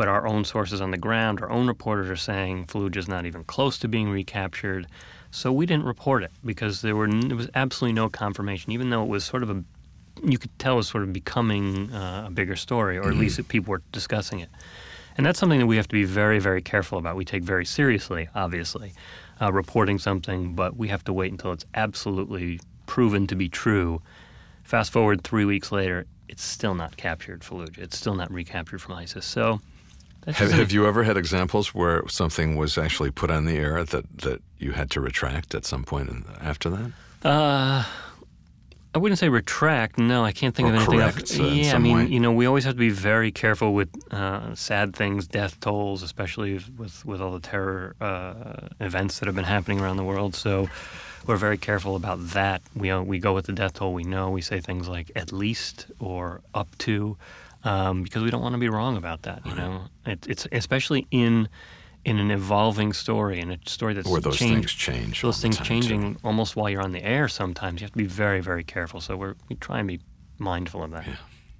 But 0.00 0.08
our 0.08 0.26
own 0.26 0.46
sources 0.46 0.80
on 0.80 0.92
the 0.92 0.96
ground, 0.96 1.42
our 1.42 1.50
own 1.50 1.66
reporters 1.66 2.08
are 2.08 2.16
saying 2.16 2.68
Fallujah's 2.68 3.06
not 3.06 3.26
even 3.26 3.44
close 3.44 3.76
to 3.80 3.86
being 3.86 4.08
recaptured. 4.08 4.86
So 5.30 5.52
we 5.52 5.66
didn't 5.66 5.84
report 5.84 6.22
it 6.22 6.30
because 6.42 6.80
there 6.80 6.96
were 6.96 7.06
there 7.06 7.36
was 7.36 7.50
absolutely 7.54 7.92
no 7.92 8.08
confirmation, 8.08 8.72
even 8.72 8.88
though 8.88 9.02
it 9.02 9.10
was 9.10 9.24
sort 9.24 9.42
of 9.42 9.50
a 9.50 9.62
you 10.24 10.38
could 10.38 10.58
tell 10.58 10.72
it 10.72 10.76
was 10.76 10.88
sort 10.88 11.02
of 11.02 11.12
becoming 11.12 11.92
uh, 11.92 12.24
a 12.28 12.30
bigger 12.30 12.56
story, 12.56 12.96
or 12.96 13.10
at 13.10 13.16
least 13.16 13.36
that 13.36 13.48
people 13.48 13.72
were 13.72 13.82
discussing 13.92 14.40
it. 14.40 14.48
And 15.18 15.26
that's 15.26 15.38
something 15.38 15.58
that 15.58 15.66
we 15.66 15.76
have 15.76 15.88
to 15.88 15.92
be 15.92 16.04
very, 16.04 16.38
very 16.38 16.62
careful 16.62 16.96
about. 16.96 17.14
We 17.14 17.26
take 17.26 17.42
very 17.42 17.66
seriously, 17.66 18.26
obviously, 18.34 18.94
uh, 19.38 19.52
reporting 19.52 19.98
something, 19.98 20.54
but 20.54 20.78
we 20.78 20.88
have 20.88 21.04
to 21.04 21.12
wait 21.12 21.30
until 21.30 21.52
it's 21.52 21.66
absolutely 21.74 22.58
proven 22.86 23.26
to 23.26 23.36
be 23.36 23.50
true. 23.50 24.00
Fast 24.62 24.92
forward 24.92 25.24
three 25.24 25.44
weeks 25.44 25.70
later, 25.70 26.06
it's 26.26 26.42
still 26.42 26.74
not 26.74 26.96
captured 26.96 27.42
Fallujah. 27.42 27.76
It's 27.76 27.98
still 27.98 28.14
not 28.14 28.32
recaptured 28.32 28.80
from 28.80 28.94
ISIS. 28.94 29.26
So 29.26 29.60
Have, 30.26 30.52
have 30.52 30.72
you 30.72 30.86
ever 30.86 31.02
had 31.02 31.16
examples 31.16 31.74
where 31.74 32.06
something 32.08 32.56
was 32.56 32.76
actually 32.76 33.10
put 33.10 33.30
on 33.30 33.46
the 33.46 33.56
air 33.56 33.82
that, 33.84 34.04
that 34.18 34.42
you 34.58 34.72
had 34.72 34.90
to 34.92 35.00
retract 35.00 35.54
at 35.54 35.64
some 35.64 35.82
point 35.84 36.10
in, 36.10 36.24
after 36.40 36.68
that? 36.70 36.92
Uh, 37.24 37.84
I 38.94 38.98
wouldn't 38.98 39.18
say 39.18 39.28
retract. 39.28 39.98
No, 39.98 40.24
I 40.24 40.32
can't 40.32 40.54
think 40.54 40.68
Or 40.68 40.72
of 40.74 40.76
anything. 40.76 40.98
correct, 40.98 41.36
uh, 41.38 41.44
yeah, 41.44 41.74
I 41.74 41.78
mean, 41.78 41.96
way. 41.96 42.06
you 42.06 42.18
know, 42.20 42.32
we 42.32 42.44
always 42.46 42.64
have 42.64 42.74
to 42.74 42.78
be 42.78 42.90
very 42.90 43.30
careful 43.30 43.72
with 43.72 43.88
uh, 44.12 44.54
sad 44.54 44.94
things, 44.96 45.26
death 45.28 45.60
tolls, 45.60 46.02
especially 46.02 46.54
with 46.76 47.04
with 47.06 47.20
all 47.20 47.32
the 47.32 47.40
terror 47.40 47.94
uh, 48.00 48.66
events 48.80 49.20
that 49.20 49.26
have 49.26 49.36
been 49.36 49.44
happening 49.44 49.80
around 49.80 49.96
the 49.96 50.04
world. 50.04 50.34
So 50.34 50.68
we're 51.24 51.36
very 51.36 51.56
careful 51.58 51.94
about 51.94 52.30
that. 52.30 52.62
We 52.74 52.90
uh, 52.90 53.00
we 53.02 53.20
go 53.20 53.32
with 53.32 53.46
the 53.46 53.52
death 53.52 53.74
toll. 53.74 53.94
We 53.94 54.02
know 54.04 54.28
we 54.30 54.42
say 54.42 54.60
things 54.60 54.88
like 54.88 55.12
at 55.14 55.32
least 55.32 55.86
or 56.00 56.40
up 56.52 56.68
to, 56.78 57.16
um, 57.64 58.02
because 58.02 58.22
we 58.22 58.30
don't 58.30 58.42
want 58.42 58.54
to 58.54 58.58
be 58.58 58.68
wrong 58.68 58.96
about 58.96 59.22
that. 59.22 59.44
You 59.44 59.54
know, 59.54 59.84
it, 60.06 60.26
it's 60.28 60.46
especially 60.52 61.06
in 61.10 61.48
in 62.04 62.18
an 62.18 62.30
evolving 62.30 62.92
story, 62.94 63.40
in 63.40 63.50
a 63.50 63.58
story 63.66 63.92
that's 63.92 64.08
Where 64.08 64.20
those 64.22 64.38
changed 64.38 64.80
things 64.80 64.98
change. 64.98 65.22
those 65.22 65.40
things 65.40 65.58
changing 65.58 66.16
almost 66.24 66.56
while 66.56 66.70
you're 66.70 66.80
on 66.80 66.92
the 66.92 67.02
air 67.02 67.28
sometimes 67.28 67.80
you 67.80 67.84
have 67.84 67.92
to 67.92 67.98
be 67.98 68.06
very 68.06 68.40
very 68.40 68.64
careful 68.64 69.02
so 69.02 69.18
we're, 69.18 69.34
we 69.50 69.56
try 69.56 69.80
and 69.80 69.88
be 69.88 70.00
mindful 70.38 70.82
of 70.82 70.92
that 70.92 71.04
too. 71.04 71.12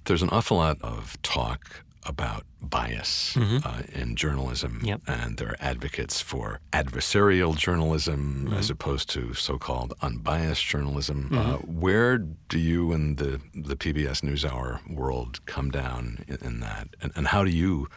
There's 0.06 0.22
an 0.22 0.30
awful 0.30 0.56
lot 0.56 0.78
of 0.80 1.20
talk 1.22 1.82
about 2.06 2.44
bias 2.62 3.36
uh, 3.36 3.82
in 3.92 4.16
journalism, 4.16 4.72
Mm-hmm. 4.78 4.86
Yep. 4.86 5.00
and 5.06 5.36
there 5.36 5.48
are 5.48 5.56
advocates 5.60 6.20
for 6.20 6.60
adversarial 6.72 7.56
journalism 7.56 8.46
Mm-hmm. 8.46 8.54
as 8.58 8.70
opposed 8.70 9.10
to 9.10 9.34
so-called 9.34 9.92
unbiased 10.02 10.64
journalism. 10.64 11.28
Uh, 11.32 11.36
Mm-hmm. 11.58 11.80
where 11.80 12.18
do 12.48 12.58
you 12.58 12.92
and 12.92 13.18
the 13.18 13.40
the 13.54 13.76
PBS 13.76 14.22
NewsHour 14.22 14.80
world 14.88 15.44
come 15.46 15.70
down 15.70 16.24
in, 16.28 16.36
in 16.46 16.60
that, 16.60 16.88
and, 17.02 17.12
and 17.16 17.26
how 17.28 17.44
do 17.44 17.50
you 17.50 17.88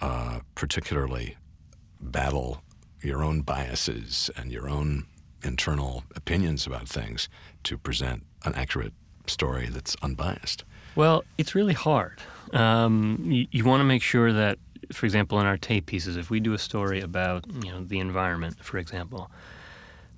uh, 0.00 0.40
particularly 0.54 1.36
battle 2.00 2.62
your 3.02 3.22
own 3.22 3.42
biases 3.42 4.30
and 4.36 4.50
your 4.52 4.68
own 4.68 5.04
internal 5.42 6.04
opinions 6.16 6.66
about 6.66 6.88
things 6.88 7.28
to 7.64 7.76
present 7.78 8.24
an 8.44 8.54
accurate 8.54 8.92
story 9.26 9.66
that's 9.70 9.96
unbiased? 10.02 10.64
well 10.96 11.22
it's 11.38 11.54
really 11.54 11.72
hard 11.74 12.18
um, 12.52 13.22
you, 13.24 13.46
you 13.50 13.64
want 13.64 13.80
to 13.80 13.84
make 13.84 14.02
sure 14.02 14.32
that 14.32 14.58
for 14.92 15.06
example 15.06 15.38
in 15.40 15.46
our 15.46 15.56
tape 15.56 15.86
pieces 15.86 16.16
if 16.16 16.30
we 16.30 16.40
do 16.40 16.52
a 16.52 16.58
story 16.58 17.00
about 17.00 17.44
you 17.64 17.70
know 17.70 17.84
the 17.84 17.98
environment 17.98 18.56
for 18.62 18.78
example 18.78 19.30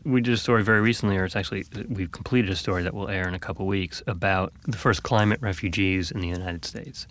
we 0.04 0.20
did 0.20 0.34
a 0.34 0.38
story 0.38 0.62
very 0.62 0.80
recently, 0.80 1.16
or 1.16 1.24
it's 1.24 1.36
actually 1.36 1.64
we've 1.88 2.10
completed 2.12 2.50
a 2.50 2.56
story 2.56 2.82
that 2.82 2.94
will 2.94 3.08
air 3.08 3.28
in 3.28 3.34
a 3.34 3.38
couple 3.38 3.66
weeks 3.66 4.02
about 4.06 4.52
the 4.66 4.76
first 4.76 5.02
climate 5.02 5.40
refugees 5.40 6.10
in 6.10 6.20
the 6.20 6.28
United 6.28 6.64
States. 6.64 7.06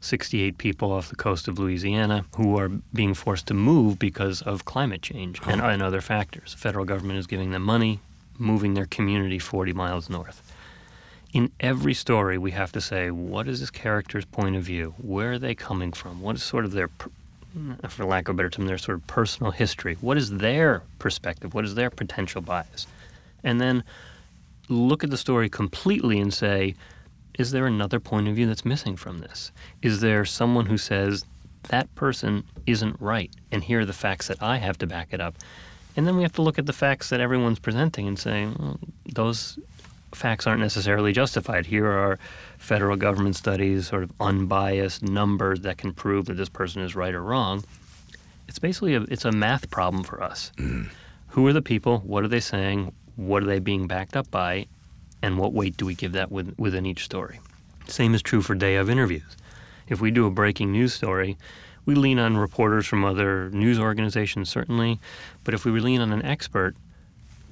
68 0.00 0.58
people 0.58 0.90
off 0.90 1.08
the 1.08 1.16
coast 1.16 1.46
of 1.46 1.60
Louisiana 1.60 2.24
who 2.34 2.58
are 2.58 2.68
being 2.92 3.14
forced 3.14 3.46
to 3.46 3.54
move 3.54 4.00
because 4.00 4.42
of 4.42 4.64
climate 4.64 5.00
change 5.00 5.40
and, 5.46 5.60
and 5.60 5.80
other 5.80 6.00
factors. 6.00 6.52
The 6.52 6.58
federal 6.58 6.84
government 6.84 7.20
is 7.20 7.28
giving 7.28 7.52
them 7.52 7.62
money, 7.62 8.00
moving 8.36 8.74
their 8.74 8.86
community 8.86 9.38
40 9.38 9.72
miles 9.72 10.10
north. 10.10 10.51
In 11.32 11.50
every 11.60 11.94
story, 11.94 12.36
we 12.36 12.50
have 12.50 12.72
to 12.72 12.80
say, 12.80 13.10
what 13.10 13.48
is 13.48 13.60
this 13.60 13.70
character's 13.70 14.26
point 14.26 14.54
of 14.54 14.62
view? 14.62 14.94
Where 14.98 15.32
are 15.32 15.38
they 15.38 15.54
coming 15.54 15.92
from? 15.92 16.20
What 16.20 16.36
is 16.36 16.42
sort 16.42 16.66
of 16.66 16.72
their, 16.72 16.90
for 17.88 18.04
lack 18.04 18.28
of 18.28 18.34
a 18.34 18.36
better 18.36 18.50
term, 18.50 18.66
their 18.66 18.76
sort 18.76 18.98
of 18.98 19.06
personal 19.06 19.50
history? 19.50 19.96
What 20.02 20.18
is 20.18 20.30
their 20.30 20.82
perspective? 20.98 21.54
What 21.54 21.64
is 21.64 21.74
their 21.74 21.88
potential 21.88 22.42
bias? 22.42 22.86
And 23.42 23.60
then 23.60 23.82
look 24.68 25.02
at 25.02 25.10
the 25.10 25.16
story 25.16 25.48
completely 25.48 26.20
and 26.20 26.34
say, 26.34 26.74
is 27.38 27.50
there 27.50 27.66
another 27.66 27.98
point 27.98 28.28
of 28.28 28.36
view 28.36 28.46
that's 28.46 28.64
missing 28.64 28.94
from 28.96 29.20
this? 29.20 29.52
Is 29.80 30.00
there 30.02 30.26
someone 30.26 30.66
who 30.66 30.76
says 30.76 31.24
that 31.68 31.92
person 31.94 32.44
isn't 32.66 33.00
right, 33.00 33.30
and 33.50 33.64
here 33.64 33.80
are 33.80 33.86
the 33.86 33.94
facts 33.94 34.28
that 34.28 34.42
I 34.42 34.58
have 34.58 34.76
to 34.78 34.86
back 34.86 35.08
it 35.12 35.20
up? 35.20 35.36
And 35.96 36.06
then 36.06 36.16
we 36.16 36.22
have 36.24 36.32
to 36.34 36.42
look 36.42 36.58
at 36.58 36.66
the 36.66 36.72
facts 36.74 37.08
that 37.08 37.20
everyone's 37.20 37.58
presenting 37.58 38.06
and 38.06 38.18
say, 38.18 38.46
well, 38.46 38.78
those 39.06 39.58
facts 40.14 40.46
aren't 40.46 40.60
necessarily 40.60 41.12
justified. 41.12 41.66
Here 41.66 41.86
are 41.86 42.18
federal 42.58 42.96
government 42.96 43.36
studies, 43.36 43.88
sort 43.88 44.02
of 44.02 44.12
unbiased 44.20 45.02
numbers 45.02 45.60
that 45.60 45.78
can 45.78 45.92
prove 45.92 46.26
that 46.26 46.34
this 46.34 46.48
person 46.48 46.82
is 46.82 46.94
right 46.94 47.14
or 47.14 47.22
wrong. 47.22 47.64
It's 48.48 48.58
basically 48.58 48.94
a, 48.94 49.02
it's 49.02 49.24
a 49.24 49.32
math 49.32 49.70
problem 49.70 50.04
for 50.04 50.22
us. 50.22 50.52
Mm. 50.56 50.88
Who 51.28 51.46
are 51.46 51.52
the 51.52 51.62
people? 51.62 51.98
What 52.00 52.24
are 52.24 52.28
they 52.28 52.40
saying? 52.40 52.92
What 53.16 53.42
are 53.42 53.46
they 53.46 53.58
being 53.58 53.86
backed 53.86 54.16
up 54.16 54.30
by? 54.30 54.66
And 55.22 55.38
what 55.38 55.52
weight 55.52 55.76
do 55.76 55.86
we 55.86 55.94
give 55.94 56.12
that 56.12 56.30
with, 56.30 56.54
within 56.58 56.84
each 56.84 57.04
story? 57.04 57.40
Same 57.86 58.14
is 58.14 58.22
true 58.22 58.42
for 58.42 58.54
day 58.54 58.76
of 58.76 58.90
interviews. 58.90 59.36
If 59.88 60.00
we 60.00 60.10
do 60.10 60.26
a 60.26 60.30
breaking 60.30 60.72
news 60.72 60.94
story, 60.94 61.36
we 61.84 61.94
lean 61.94 62.18
on 62.18 62.36
reporters 62.36 62.86
from 62.86 63.04
other 63.04 63.50
news 63.50 63.78
organizations, 63.78 64.48
certainly. 64.48 65.00
But 65.44 65.54
if 65.54 65.64
we 65.64 65.78
lean 65.80 66.00
on 66.00 66.12
an 66.12 66.24
expert, 66.24 66.76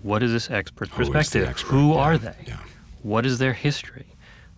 what 0.02 0.22
is 0.22 0.32
this 0.32 0.50
expert's 0.50 0.92
Who 0.94 1.02
is 1.02 1.08
the 1.08 1.12
perspective? 1.12 1.48
expert? 1.48 1.70
Who 1.70 1.90
Yeah, 1.94 2.00
are 2.00 2.18
they? 2.18 2.34
yeah. 2.46 2.58
What 3.02 3.24
is 3.26 3.38
their 3.38 3.52
history? 3.52 4.06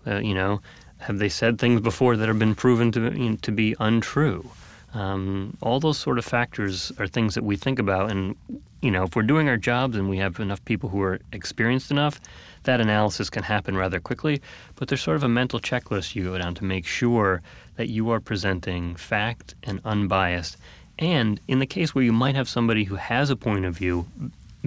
Uh, 0.07 0.19
you 0.19 0.35
know, 0.35 0.61
have 0.99 1.19
they 1.19 1.29
said 1.29 1.59
things 1.59 1.81
before 1.81 2.17
that 2.17 2.29
have 2.29 2.39
been 2.39 2.55
proven 2.55 2.91
to, 2.93 3.01
you 3.13 3.31
know, 3.31 3.37
to 3.43 3.53
be 3.53 3.75
untrue? 3.81 4.49
Um, 4.95 5.57
all 5.63 5.81
those 5.81 5.97
sort 5.99 6.19
of 6.19 6.25
factors 6.25 6.93
are 6.99 7.07
things 7.07 7.35
that 7.35 7.45
we 7.45 7.57
think 7.57 7.79
about, 7.79 8.11
and 8.11 8.37
you 8.83 8.91
know, 8.91 9.05
if 9.05 9.17
we're 9.17 9.23
doing 9.23 9.49
our 9.49 9.57
jobs 9.57 9.97
and 9.97 10.11
we 10.11 10.19
have 10.19 10.39
enough 10.41 10.63
people 10.65 10.89
who 10.91 11.01
are 11.01 11.21
experienced 11.33 11.91
enough, 11.91 12.21
that 12.65 12.81
analysis 12.81 13.31
can 13.31 13.43
happen 13.45 13.77
rather 13.77 14.01
quickly. 14.01 14.43
But 14.75 14.89
there's 14.89 15.01
sort 15.01 15.17
of 15.17 15.23
a 15.23 15.29
mental 15.29 15.61
checklist 15.61 16.15
you 16.15 16.25
go 16.25 16.37
down 16.37 16.55
to 16.57 16.65
make 16.65 16.85
sure 16.85 17.43
that 17.77 17.89
you 17.89 18.11
are 18.11 18.21
presenting 18.21 18.97
fact 18.97 19.55
and 19.63 19.81
unbiased. 19.85 20.57
And 20.99 21.41
in 21.49 21.59
the 21.61 21.67
case 21.67 21.95
where 21.95 22.05
you 22.05 22.13
might 22.13 22.35
have 22.35 22.49
somebody 22.49 22.85
who 22.85 22.97
has 22.97 23.31
a 23.31 23.37
point 23.37 23.65
of 23.65 23.75
view, 23.77 24.07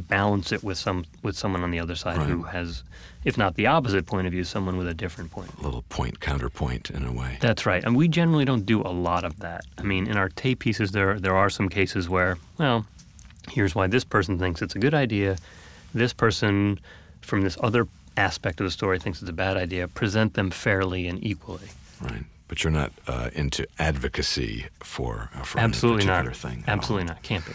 balance 0.01 0.51
it 0.51 0.63
with 0.63 0.77
some 0.77 1.05
with 1.23 1.35
someone 1.37 1.63
on 1.63 1.71
the 1.71 1.79
other 1.79 1.95
side 1.95 2.17
who 2.17 2.43
has, 2.43 2.83
if 3.23 3.37
not 3.37 3.55
the 3.55 3.67
opposite 3.67 4.05
point 4.05 4.27
of 4.27 4.31
view, 4.33 4.43
someone 4.43 4.77
with 4.77 4.87
a 4.87 4.93
different 4.93 5.31
point. 5.31 5.51
A 5.59 5.61
little 5.63 5.83
point 5.83 6.19
counterpoint 6.19 6.89
in 6.89 7.05
a 7.05 7.11
way. 7.11 7.37
That's 7.41 7.65
right, 7.65 7.83
and 7.83 7.95
we 7.95 8.07
generally 8.07 8.45
don't 8.45 8.65
do 8.65 8.81
a 8.81 8.91
lot 8.91 9.23
of 9.23 9.39
that. 9.39 9.61
I 9.77 9.83
mean, 9.83 10.07
in 10.07 10.17
our 10.17 10.29
tape 10.29 10.59
pieces, 10.59 10.91
there 10.91 11.19
there 11.19 11.35
are 11.35 11.49
some 11.49 11.69
cases 11.69 12.09
where, 12.09 12.37
well, 12.57 12.85
here's 13.49 13.75
why 13.75 13.87
this 13.87 14.03
person 14.03 14.37
thinks 14.39 14.61
it's 14.61 14.75
a 14.75 14.79
good 14.79 14.93
idea. 14.93 15.37
This 15.93 16.11
person, 16.13 16.79
from 17.21 17.41
this 17.41 17.57
other 17.61 17.87
aspect 18.17 18.59
of 18.59 18.65
the 18.65 18.71
story, 18.71 18.99
thinks 18.99 19.21
it's 19.21 19.29
a 19.29 19.33
bad 19.33 19.55
idea. 19.57 19.87
Present 19.87 20.33
them 20.33 20.51
fairly 20.51 21.07
and 21.07 21.23
equally. 21.23 21.67
Right. 22.01 22.23
But 22.47 22.63
you're 22.63 22.71
not 22.71 22.91
uh, 23.07 23.29
into 23.33 23.65
advocacy 23.79 24.67
for, 24.81 25.31
uh, 25.33 25.41
for 25.43 25.59
Absolutely 25.59 26.05
not. 26.05 26.25
particular 26.25 26.33
thing. 26.53 26.63
at 26.63 26.69
all. 26.69 26.75
Absolutely 26.75 27.07
not. 27.07 27.23
Can't 27.23 27.43
be. 27.45 27.53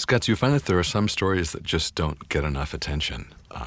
Scott, 0.00 0.22
do 0.22 0.32
you 0.32 0.36
find 0.36 0.54
that 0.54 0.64
there 0.64 0.78
are 0.78 0.82
some 0.84 1.08
stories 1.08 1.52
that 1.52 1.62
just 1.62 1.94
don't 1.94 2.28
get 2.30 2.42
enough 2.42 2.72
attention? 2.72 3.26
Uh, 3.50 3.66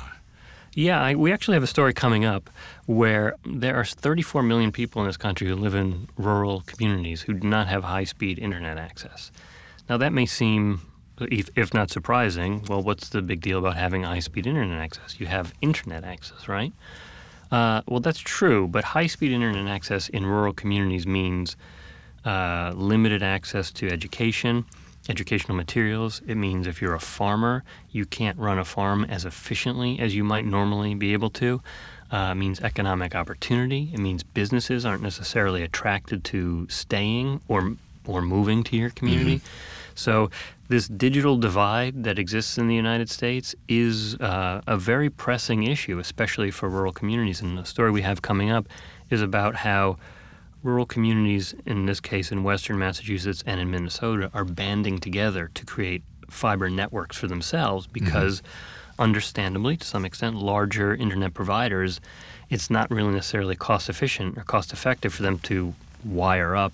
Yeah, 0.73 0.99
I, 0.99 1.13
we 1.13 1.31
actually 1.31 1.53
have 1.53 1.63
a 1.63 1.67
story 1.67 1.93
coming 1.93 2.25
up 2.25 2.49
where 2.87 3.35
there 3.45 3.75
are 3.75 3.85
34 3.85 4.41
million 4.41 4.71
people 4.71 5.01
in 5.03 5.07
this 5.07 5.17
country 5.17 5.47
who 5.47 5.55
live 5.55 5.75
in 5.75 6.07
rural 6.17 6.63
communities 6.65 7.21
who 7.21 7.33
do 7.35 7.47
not 7.47 7.67
have 7.67 7.83
high 7.83 8.05
speed 8.05 8.39
internet 8.39 8.79
access. 8.79 9.31
Now, 9.87 9.97
that 9.97 10.11
may 10.11 10.25
seem, 10.25 10.81
if, 11.21 11.49
if 11.55 11.71
not 11.73 11.91
surprising, 11.91 12.63
well, 12.67 12.81
what's 12.81 13.09
the 13.09 13.21
big 13.21 13.41
deal 13.41 13.59
about 13.59 13.77
having 13.77 14.01
high 14.01 14.19
speed 14.19 14.47
internet 14.47 14.79
access? 14.81 15.19
You 15.19 15.27
have 15.27 15.53
internet 15.61 16.03
access, 16.03 16.47
right? 16.47 16.73
Uh, 17.51 17.83
well, 17.87 17.99
that's 17.99 18.19
true, 18.19 18.67
but 18.67 18.83
high 18.83 19.05
speed 19.07 19.31
internet 19.31 19.67
access 19.67 20.09
in 20.09 20.25
rural 20.25 20.53
communities 20.53 21.05
means 21.05 21.55
uh, 22.25 22.71
limited 22.75 23.21
access 23.21 23.69
to 23.73 23.87
education, 23.91 24.65
educational 25.10 25.55
materials. 25.55 26.22
It 26.27 26.36
means 26.36 26.67
if 26.67 26.81
you're 26.81 26.93
a 26.93 27.00
farmer, 27.00 27.63
you 27.91 28.05
can't 28.05 28.38
run 28.38 28.60
a 28.60 28.65
farm 28.65 29.05
as 29.05 29.25
efficiently 29.25 30.00
as 30.00 30.15
you 30.15 30.24
might 30.24 30.45
normally 30.45 30.95
be 30.95 31.13
able 31.13 31.29
to. 31.31 31.62
Uh, 32.12 32.29
it 32.31 32.36
means 32.36 32.62
economic 32.62 33.15
opportunity. 33.15 33.89
It 33.93 34.00
means 34.00 34.24
businesses 34.24 34.86
aren't 34.86 35.01
necessarily 35.01 35.63
attracted 35.63 36.24
to 36.25 36.67
staying 36.69 37.41
or 37.48 37.75
or 38.05 38.22
moving 38.22 38.63
to 38.65 38.75
your 38.75 38.89
community. 38.89 39.41
So 39.95 40.29
this 40.67 40.88
digital 40.88 41.38
divide 41.38 42.03
that 42.03 42.19
exists 42.19 42.57
in 42.57 42.67
the 42.67 42.75
United 42.75 43.10
States 43.10 43.55
is 43.67 44.15
uh, 44.15 44.62
a 44.67 44.77
very 44.77 45.10
pressing 45.10 45.63
issue, 45.63 46.00
especially 46.00 46.51
for 46.51 46.67
rural 46.69 46.91
communities. 46.91 47.41
And 47.41 47.57
the 47.57 47.65
story 47.65 47.91
we 47.91 48.01
have 48.01 48.22
coming 48.22 48.50
up 48.50 48.67
is 49.10 49.22
about 49.22 49.55
how 49.55 49.98
rural 50.63 50.86
communities, 50.86 51.53
in 51.65 51.86
this 51.86 52.00
case 52.00 52.32
in 52.32 52.43
western 52.43 52.79
Massachusetts 52.79 53.43
and 53.46 53.60
in 53.60 53.70
Minnesota, 53.70 54.32
are 54.34 54.46
banding 54.46 54.98
together 54.98 55.51
to 55.53 55.65
create 55.65 56.01
fiber 56.29 56.70
networks 56.70 57.17
for 57.17 57.27
themselves 57.27 57.86
because, 57.86 58.41
understandably, 58.98 59.77
to 59.77 59.86
some 59.86 60.05
extent, 60.05 60.36
larger 60.36 60.96
internet 60.96 61.34
providers, 61.34 62.00
it's 62.50 62.70
not 62.70 62.89
really 62.89 63.13
necessarily 63.13 63.55
cost 63.55 63.89
efficient 63.89 64.38
or 64.38 64.43
cost 64.43 64.72
effective 64.72 65.13
for 65.13 65.22
them 65.22 65.38
to 65.39 65.74
wire 66.05 66.55
up 66.55 66.74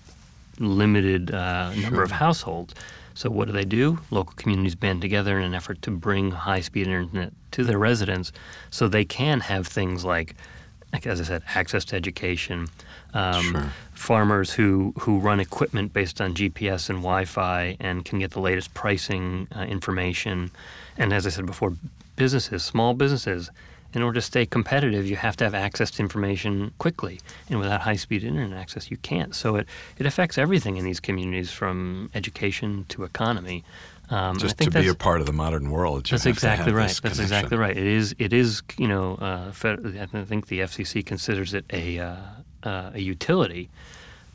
limited 0.60 1.34
uh, 1.34 1.74
number 1.75 2.03
of 2.03 2.12
households. 2.12 2.75
So 3.15 3.29
what 3.29 3.48
do 3.48 3.53
they 3.53 3.65
do? 3.65 4.00
Local 4.12 4.34
communities 4.36 4.75
band 4.75 5.01
together 5.01 5.38
in 5.38 5.43
an 5.43 5.53
effort 5.53 5.81
to 5.84 5.91
bring 5.91 6.31
high-speed 6.31 6.88
internet 6.88 7.34
to 7.51 7.63
their 7.63 7.79
residents, 7.79 8.31
so 8.69 8.88
they 8.88 9.05
can 9.05 9.39
have 9.41 9.67
things 9.67 10.05
like, 10.05 10.36
like 10.93 11.08
as 11.08 11.19
I 11.19 11.24
said, 11.24 11.43
access 11.55 11.84
to 11.86 11.96
education. 11.96 12.67
Um, 13.13 13.43
Sure. 13.43 13.73
Farmers 13.93 14.53
who 14.53 14.93
who 14.99 15.19
run 15.19 15.41
equipment 15.41 15.91
based 15.91 16.21
on 16.21 16.33
GPS 16.33 16.89
and 16.89 16.99
Wi-Fi 16.99 17.75
and 17.81 18.05
can 18.05 18.19
get 18.19 18.31
the 18.31 18.39
latest 18.39 18.73
pricing 18.73 19.47
uh, 19.53 19.61
information. 19.61 20.51
And 20.97 21.11
as 21.11 21.27
I 21.27 21.29
said 21.29 21.45
before, 21.45 21.73
businesses, 22.15 22.63
small 22.63 22.93
businesses, 22.93 23.51
in 23.93 24.01
order 24.01 24.15
to 24.15 24.21
stay 24.21 24.45
competitive, 24.45 25.07
you 25.07 25.15
have 25.15 25.35
to 25.37 25.43
have 25.43 25.55
access 25.55 25.89
to 25.91 26.01
information 26.01 26.71
quickly. 26.77 27.19
And 27.49 27.59
without 27.59 27.81
high 27.81 27.95
speed 27.95 28.23
internet 28.23 28.57
access, 28.57 28.91
you 28.91 28.97
can't. 28.97 29.33
So 29.33 29.55
it, 29.55 29.67
it 29.97 30.05
affects 30.05 30.37
everything 30.37 30.77
in 30.77 30.85
these 30.85 30.99
communities 30.99 31.51
from 31.51 32.09
education 32.13 32.85
to 32.89 33.03
economy. 33.03 33.63
Um, 34.11 34.37
just 34.37 34.57
to 34.59 34.71
be 34.71 34.87
a 34.87 34.95
part 34.95 35.21
of 35.21 35.27
the 35.27 35.33
modern 35.33 35.69
world. 35.69 36.05
that's 36.05 36.23
have 36.23 36.39
to 36.39 36.47
have 36.49 36.59
exactly 36.59 36.73
right. 36.73 36.87
That's 36.87 36.99
connection. 36.99 37.23
exactly 37.23 37.57
right. 37.57 37.77
It 37.77 37.85
is. 37.85 38.15
It 38.17 38.33
is. 38.33 38.63
You 38.77 38.87
know, 38.87 39.15
uh, 39.15 39.51
I 39.51 40.25
think 40.25 40.47
the 40.47 40.61
FCC 40.61 41.05
considers 41.05 41.53
it 41.53 41.65
a 41.71 41.99
uh, 41.99 42.15
uh, 42.63 42.91
a 42.93 42.99
utility. 42.99 43.69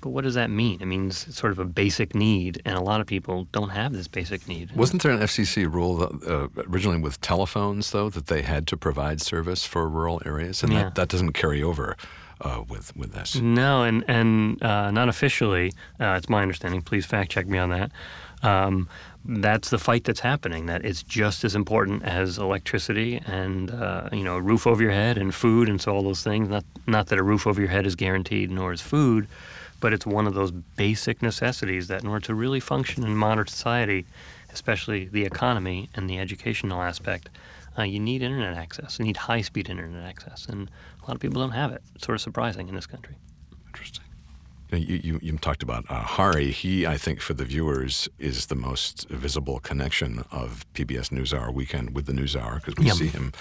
But 0.00 0.11
what 0.11 0.25
does 0.25 0.35
that 0.35 0.50
mean? 0.50 0.83
It 0.83 0.87
means 0.87 1.35
sort 1.35 1.50
of 1.50 1.59
a 1.59 1.64
basic 1.64 2.14
need, 2.14 2.61
and 2.66 2.76
a 2.76 2.81
lot 2.83 3.00
of 3.00 3.07
people 3.07 3.47
don't 3.52 3.71
have 3.71 3.95
this 3.95 4.07
basic 4.07 4.47
need. 4.47 4.71
Wasn't 4.76 5.02
there 5.02 5.12
an 5.12 5.21
FCC 5.21 5.64
rule 5.73 6.02
uh, 6.26 6.49
originally 6.69 6.99
with 7.00 7.19
telephones, 7.23 7.90
though, 7.90 8.11
that 8.11 8.26
they 8.26 8.43
had 8.43 8.66
to 8.66 8.76
provide 8.76 9.23
service 9.23 9.64
for 9.64 9.88
rural 9.88 10.21
areas? 10.26 10.62
And 10.62 10.73
Yeah. 10.75 10.85
that, 10.85 10.95
that 10.97 11.09
doesn't 11.09 11.33
carry 11.33 11.62
over 11.62 11.97
uh, 12.43 12.64
with, 12.69 12.95
with 12.95 13.12
this. 13.14 13.37
No, 13.37 13.83
and 13.85 14.04
and 14.07 14.62
uh, 14.62 14.90
not 14.90 15.09
officially. 15.09 15.73
Uh, 15.99 16.16
it's 16.19 16.28
my 16.28 16.43
understanding. 16.43 16.83
Please 16.83 17.07
fact 17.07 17.31
check 17.31 17.47
me 17.47 17.57
on 17.57 17.71
that. 17.71 17.90
Um, 18.43 18.88
that's 19.25 19.71
the 19.71 19.78
fight 19.78 20.04
that's 20.04 20.21
happening. 20.21 20.66
That 20.66 20.85
it's 20.85 21.02
just 21.02 21.45
as 21.45 21.54
important 21.54 22.02
as 22.02 22.38
electricity 22.38 23.21
and 23.26 23.71
uh, 23.71 24.09
you 24.12 24.23
know 24.23 24.37
a 24.37 24.40
roof 24.40 24.66
over 24.66 24.83
your 24.83 24.93
head 24.93 25.16
and 25.19 25.35
food 25.35 25.69
and 25.69 25.81
so 25.81 25.95
all 25.95 26.02
those 26.02 26.23
things. 26.23 26.49
Not 26.49 26.64
not 26.87 27.07
that 27.09 27.19
a 27.19 27.23
roof 27.23 27.47
over 27.47 27.61
your 27.61 27.71
head 27.71 27.87
is 27.87 27.95
guaranteed, 27.95 28.50
nor 28.50 28.73
is 28.73 28.81
food, 28.81 29.26
but 29.81 29.93
it's 29.93 30.07
one 30.07 30.26
of 30.26 30.35
those 30.35 30.50
basic 30.50 31.23
necessities 31.23 31.88
that 31.88 32.02
in 32.02 32.09
order 32.09 32.25
to 32.26 32.35
really 32.35 32.61
function 32.61 33.04
in 33.04 33.16
modern 33.16 33.47
society, 33.47 34.04
especially 34.52 35.07
the 35.07 35.25
economy 35.25 35.88
and 35.95 36.09
the 36.09 36.19
educational 36.19 36.83
aspect, 36.83 37.31
uh, 37.78 37.83
you 37.83 37.99
need 37.99 38.23
internet 38.23 38.57
access. 38.57 38.99
You 38.99 39.07
need 39.07 39.16
high-speed 39.16 39.69
internet 39.69 40.04
access, 40.04 40.47
and 40.47 40.71
a 41.02 41.07
lot 41.07 41.14
of 41.14 41.21
people 41.21 41.40
don't 41.40 41.52
have 41.52 41.73
it. 41.73 41.83
It's 41.95 42.04
sort 42.04 42.16
of 42.16 42.21
surprising 42.21 42.69
in 42.69 42.75
this 42.75 42.87
country. 42.87 43.16
Interesting. 43.66 44.04
You, 44.73 45.00
you, 45.04 45.18
you 45.23 45.38
talked 45.38 45.62
about 45.62 45.85
uh, 45.88 46.00
Hari. 46.00 46.50
He, 46.50 46.87
I 46.87 46.97
think, 46.97 47.21
for 47.21 47.33
the 47.35 47.44
viewers, 47.44 48.09
is 48.18 48.47
the 48.47 48.56
most 48.56 49.09
visible 49.09 49.61
connection 49.61 50.25
of 50.33 50.64
PBS 50.75 51.11
NewsHour 51.11 51.52
Weekend 51.54 51.94
with 51.94 52.06
the 52.06 52.12
NewsHour 52.12 52.56
because 52.56 52.75
we 52.76 52.87
Yep. 52.87 52.94
see 52.97 53.06
him. 53.06 53.33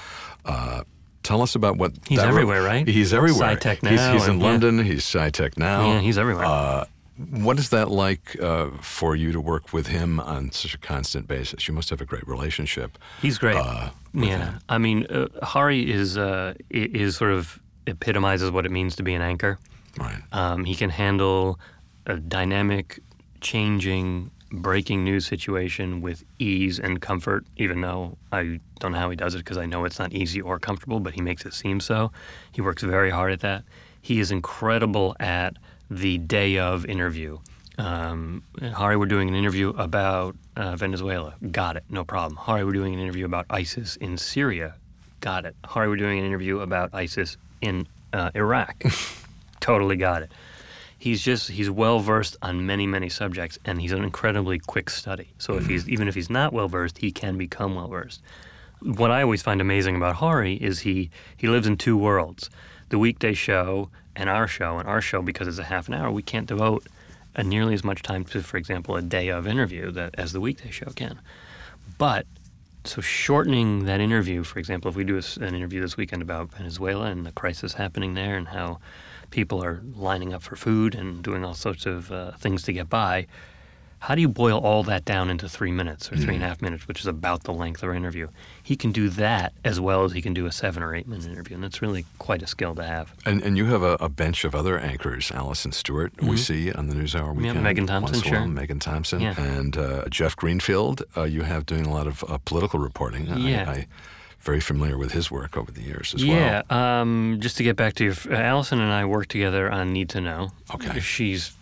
Uh, 0.46 0.84
tell 1.24 1.42
us 1.42 1.56
about 1.56 1.78
what 1.78 1.94
He's 2.08 2.20
everywhere, 2.20 2.62
right? 2.62 2.88
He's 2.88 3.14
everywhere. 3.14 3.56
SciTech 3.56 3.88
he's, 3.88 4.00
Now 4.00 4.14
he's 4.14 4.28
in 4.28 4.40
yeah. 4.40 4.46
London. 4.46 4.84
He's 4.84 5.04
SciTech 5.04 5.58
now. 5.58 5.94
Yeah, 5.94 6.00
he's 6.02 6.18
everywhere. 6.18 6.46
Uh, 6.46 6.86
what 7.32 7.58
is 7.60 7.70
that 7.70 7.90
like 7.92 8.40
uh, 8.42 8.70
for 8.82 9.16
you 9.16 9.32
to 9.32 9.40
work 9.40 9.72
with 9.72 9.88
him 9.88 10.20
on 10.20 10.52
such 10.52 10.74
a 10.76 10.80
constant 10.80 11.28
basis? 11.28 11.68
You 11.68 11.74
must 11.74 11.90
have 11.92 12.02
a 12.02 12.06
great 12.06 12.28
relationship. 12.28 12.98
He's 13.22 13.38
great. 13.38 13.56
uh, 13.56 13.90
yeah, 14.14 14.52
him. 14.52 14.60
I 14.70 14.78
mean, 14.78 15.06
uh, 15.08 15.28
Hari 15.44 15.92
is 15.92 16.18
uh, 16.18 16.54
is 16.70 17.16
sort 17.16 17.32
of 17.32 17.60
epitomizes 17.88 18.52
what 18.52 18.66
it 18.66 18.72
means 18.72 18.96
to 18.98 19.04
be 19.04 19.14
an 19.14 19.22
anchor. 19.22 19.58
Right. 19.98 20.22
Um, 20.32 20.66
he 20.66 20.76
can 20.76 20.90
handle 20.90 21.60
a 22.06 22.18
dynamic, 22.18 23.00
changing, 23.42 24.32
breaking 24.52 25.04
news 25.04 25.26
situation 25.26 26.02
with 26.02 26.24
ease 26.38 26.80
and 26.80 27.02
comfort, 27.02 27.46
even 27.58 27.82
though 27.82 28.18
I 28.32 28.60
don't 28.80 28.92
know 28.92 29.00
how 29.00 29.10
he 29.10 29.16
does 29.16 29.36
it 29.36 29.40
because 29.40 29.58
I 29.58 29.66
know 29.66 29.84
it's 29.86 30.00
not 30.00 30.14
easy 30.14 30.42
or 30.42 30.60
comfortable, 30.60 31.00
but 31.00 31.14
he 31.14 31.22
makes 31.22 31.46
it 31.46 31.54
seem 31.54 31.80
so. 31.80 32.12
He 32.52 32.62
works 32.62 32.84
very 32.84 33.10
hard 33.10 33.32
at 33.32 33.40
that. 33.42 33.64
He 34.02 34.20
is 34.20 34.32
incredible 34.32 35.16
at 35.20 35.58
the 35.90 36.18
day 36.20 36.60
of 36.60 36.86
interview. 36.86 37.40
Um, 37.78 38.44
Hari, 38.62 38.98
we're 38.98 39.08
doing 39.08 39.28
an 39.28 39.36
interview 39.36 39.70
about 39.70 40.36
uh, 40.56 40.76
Venezuela. 40.76 41.34
Got 41.52 41.78
it, 41.78 41.84
no 41.90 42.04
problem. 42.04 42.38
Hari, 42.38 42.64
we're 42.64 42.74
doing 42.74 42.94
an 42.94 43.00
interview 43.00 43.26
about 43.26 43.48
ISIS 43.50 43.96
in 43.96 44.18
Syria. 44.18 44.76
Got 45.22 45.46
it. 45.46 45.56
Hari, 45.66 45.88
we're 45.88 45.96
doing 45.96 46.20
an 46.20 46.26
interview 46.26 46.60
about 46.60 46.94
ISIS 46.94 47.38
in 47.62 47.88
uh, 48.12 48.30
Iraq. 48.36 48.84
totally 49.64 49.98
got 49.98 50.22
it. 50.26 50.32
He's 51.06 51.22
just 51.30 51.44
he's 51.58 51.70
well 51.70 52.00
versed 52.00 52.36
on 52.42 52.66
many 52.66 52.86
many 52.88 53.10
subjects, 53.10 53.58
and 53.66 53.82
he's 53.82 53.94
an 53.94 54.04
incredibly 54.04 54.60
quick 54.60 54.90
study. 54.90 55.28
So 55.38 55.50
if 55.60 55.66
he's 55.68 55.86
even 55.88 56.08
if 56.08 56.16
he's 56.16 56.30
not 56.30 56.54
well 56.54 56.70
versed, 56.78 56.98
he 57.00 57.12
can 57.12 57.38
become 57.38 57.76
well 57.76 57.90
versed. 57.98 58.22
What 58.82 59.12
I 59.12 59.22
always 59.22 59.42
find 59.42 59.62
amazing 59.62 59.96
about 59.96 60.16
Hari 60.16 60.56
is 60.70 60.80
he 60.88 61.10
he 61.42 61.48
lives 61.48 61.68
in 61.68 61.78
two 61.78 61.98
worlds. 61.98 62.50
the 62.94 63.00
weekday 63.00 63.34
show 63.34 63.90
and 64.16 64.30
our 64.30 64.48
show. 64.48 64.78
And 64.78 64.88
our 64.88 65.02
show, 65.02 65.22
because 65.24 65.48
it's 65.48 65.58
a 65.58 65.64
half 65.64 65.88
an 65.88 65.96
hour, 65.96 66.12
we 66.12 66.22
can't 66.22 66.48
devote 66.48 66.86
nearly 67.44 67.74
as 67.74 67.84
much 67.84 68.04
time 68.04 68.24
to, 68.26 68.44
for 68.44 68.58
example, 68.58 68.96
a 68.96 69.02
day 69.02 69.30
of 69.30 69.48
interview 69.48 69.90
that 69.92 70.14
as 70.16 70.32
the 70.32 70.40
weekday 70.40 70.70
show 70.70 70.92
can. 70.96 71.20
But 71.98 72.28
so 72.86 73.02
shortening 73.02 73.86
that 73.86 74.00
interview, 74.00 74.44
for 74.44 74.60
example, 74.60 74.90
if 74.90 74.96
we 74.96 75.04
do 75.04 75.18
a, 75.18 75.44
an 75.44 75.56
interview 75.56 75.82
this 75.82 75.98
weekend 75.98 76.22
about 76.22 76.52
Venezuela 76.52 77.06
and 77.06 77.26
the 77.26 77.32
crisis 77.32 77.74
happening 77.74 78.14
there 78.14 78.36
and 78.36 78.50
how 78.50 78.80
people 79.32 79.64
are 79.64 79.82
lining 79.96 80.34
up 80.34 80.42
for 80.44 80.56
food 80.56 80.96
and 80.96 81.24
doing 81.24 81.44
all 81.46 81.54
sorts 81.54 81.86
of 81.86 82.12
uh, 82.12 82.32
things 82.34 82.64
to 82.64 82.74
get 82.74 82.90
by, 82.90 83.28
how 84.00 84.16
do 84.16 84.20
you 84.22 84.28
boil 84.28 84.60
all 84.60 84.84
that 84.84 85.06
down 85.06 85.30
into 85.30 85.48
three 85.48 85.72
minutes 85.72 86.12
or 86.12 86.18
three 86.18 86.36
and 86.36 86.44
a 86.44 86.48
half 86.48 86.62
minutes, 86.62 86.90
which 86.90 87.00
is 87.00 87.08
about 87.08 87.44
the 87.44 87.54
length 87.54 87.82
of 87.84 87.88
our 87.90 87.96
interview? 87.96 88.28
He 88.62 88.76
can 88.76 88.92
do 88.92 89.08
that 89.08 89.54
as 89.64 89.80
well 89.80 90.04
as 90.04 90.12
he 90.12 90.22
can 90.22 90.34
do 90.34 90.46
a 90.46 90.52
seven 90.52 90.84
or 90.84 90.94
eight 90.94 91.08
minute 91.08 91.26
interview, 91.26 91.56
and 91.56 91.64
that's 91.64 91.82
really 91.82 92.04
quite 92.20 92.42
a 92.42 92.48
skill 92.48 92.76
to 92.76 92.84
have. 92.84 93.14
And, 93.26 93.42
and 93.42 93.56
you 93.58 93.64
have 93.68 93.82
a, 93.82 93.94
a 94.02 94.10
bench 94.10 94.44
of 94.44 94.54
other 94.54 94.78
anchors, 94.78 95.32
Alison 95.32 95.72
Stewart, 95.72 96.12
we 96.22 96.36
see 96.36 96.70
on 96.74 96.88
the 96.88 96.96
NewsHour 96.96 97.14
Yeah, 97.28 97.32
weekend. 97.32 97.64
Megan 97.64 97.88
Thompson, 97.88 98.16
a 98.18 98.20
while, 98.20 98.42
sure. 98.44 98.48
Megan 98.48 98.80
Thompson. 98.80 99.22
Yeah. 99.22 99.40
And 99.42 99.78
uh, 99.78 100.10
Jeff 100.10 100.36
Greenfield, 100.36 101.04
uh, 101.16 101.24
you 101.24 101.44
have 101.44 101.66
doing 101.66 101.86
a 101.86 101.94
lot 101.94 102.06
of 102.06 102.26
uh, 102.28 102.40
political 102.44 102.80
reporting. 102.82 103.32
I- 103.32 103.38
Yeah. 103.38 103.70
I, 103.72 103.88
very 104.44 104.60
familiar 104.60 104.98
with 104.98 105.14
his 105.14 105.32
work 105.32 105.56
over 105.58 105.72
the 105.72 105.82
years 105.82 106.14
as 106.14 106.24
yeah, 106.24 106.62
well. 106.70 106.80
um, 106.80 107.38
just 107.40 107.56
to 107.58 107.64
get 107.64 107.78
back 107.78 107.94
to 107.96 108.04
your, 108.04 108.14
uh, 108.30 108.36
Alison 108.36 108.80
and 108.80 108.92
I 108.92 109.06
worked 109.06 109.32
together 109.32 109.72
on 109.72 109.94
Need 109.94 110.10
to 110.10 110.22
Know. 110.22 110.52
Okay. 110.74 111.00
she's 111.00 111.54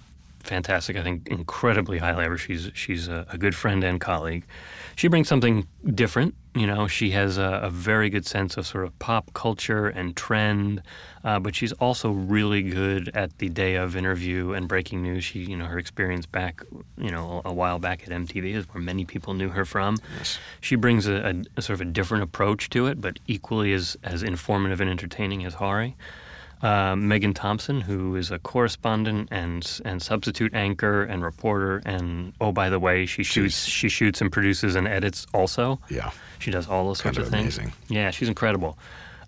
fantastic. 0.41 0.97
I 0.97 1.03
think 1.03 1.27
incredibly 1.27 1.97
highly 1.97 2.25
ever. 2.25 2.37
She's 2.37 2.71
she's 2.73 3.07
a, 3.07 3.25
a 3.29 3.37
good 3.37 3.55
friend 3.55 3.83
and 3.83 3.99
colleague. 3.99 4.45
She 4.95 5.07
brings 5.07 5.27
something 5.27 5.67
different. 5.93 6.35
You 6.53 6.67
know, 6.67 6.85
she 6.87 7.11
has 7.11 7.37
a, 7.37 7.61
a 7.63 7.69
very 7.69 8.09
good 8.09 8.25
sense 8.25 8.57
of 8.57 8.67
sort 8.67 8.83
of 8.83 8.97
pop 8.99 9.33
culture 9.33 9.87
and 9.87 10.17
trend, 10.17 10.81
uh, 11.23 11.39
but 11.39 11.55
she's 11.55 11.71
also 11.73 12.11
really 12.11 12.61
good 12.61 13.09
at 13.13 13.37
the 13.37 13.47
day 13.47 13.75
of 13.75 13.95
interview 13.95 14.51
and 14.51 14.67
breaking 14.67 15.01
news. 15.01 15.23
She, 15.23 15.39
you 15.39 15.55
know, 15.55 15.65
her 15.65 15.79
experience 15.79 16.25
back, 16.25 16.61
you 16.97 17.09
know, 17.09 17.41
a 17.45 17.53
while 17.53 17.79
back 17.79 18.03
at 18.03 18.09
MTV 18.09 18.53
is 18.53 18.65
where 18.73 18.83
many 18.83 19.05
people 19.05 19.33
knew 19.33 19.47
her 19.49 19.63
from. 19.63 19.95
Yes. 20.17 20.39
She 20.59 20.75
brings 20.75 21.07
a, 21.07 21.29
a, 21.29 21.43
a 21.55 21.61
sort 21.61 21.79
of 21.79 21.87
a 21.87 21.89
different 21.89 22.23
approach 22.23 22.69
to 22.71 22.87
it, 22.87 22.99
but 22.99 23.17
equally 23.27 23.71
as, 23.71 23.95
as 24.03 24.21
informative 24.21 24.81
and 24.81 24.89
entertaining 24.89 25.45
as 25.45 25.53
Hari. 25.53 25.95
Uh, 26.61 26.95
Megan 26.95 27.33
Thompson, 27.33 27.81
who 27.81 28.15
is 28.15 28.29
a 28.29 28.37
correspondent 28.37 29.29
and 29.31 29.81
and 29.83 30.01
substitute 30.01 30.53
anchor 30.53 31.03
and 31.03 31.23
reporter, 31.23 31.81
and 31.85 32.33
oh 32.39 32.51
by 32.51 32.69
the 32.69 32.79
way, 32.79 33.05
she 33.07 33.23
shoots 33.23 33.65
she 33.65 33.89
shoots 33.89 34.21
and 34.21 34.31
produces 34.31 34.75
and 34.75 34.87
edits 34.87 35.25
also. 35.33 35.79
Yeah. 35.89 36.11
She 36.39 36.51
does 36.51 36.67
all 36.67 36.85
those 36.85 37.01
Kind 37.01 37.15
sorts 37.15 37.27
of 37.29 37.33
of 37.33 37.39
things. 37.39 37.57
amazing. 37.57 37.73
Yeah, 37.89 38.11
she's 38.11 38.27
incredible. 38.29 38.77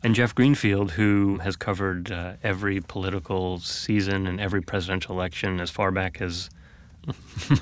And 0.04 0.14
Jeff 0.14 0.36
Greenfield, 0.36 0.92
who 0.92 1.38
has 1.40 1.56
covered 1.56 2.12
uh, 2.12 2.34
every 2.44 2.82
political 2.82 3.60
season 3.60 4.28
and 4.28 4.40
every 4.42 4.62
presidential 4.62 5.16
election 5.16 5.60
as 5.60 5.72
far 5.72 5.92
back 5.92 6.22
as 6.22 6.50
I 7.50 7.58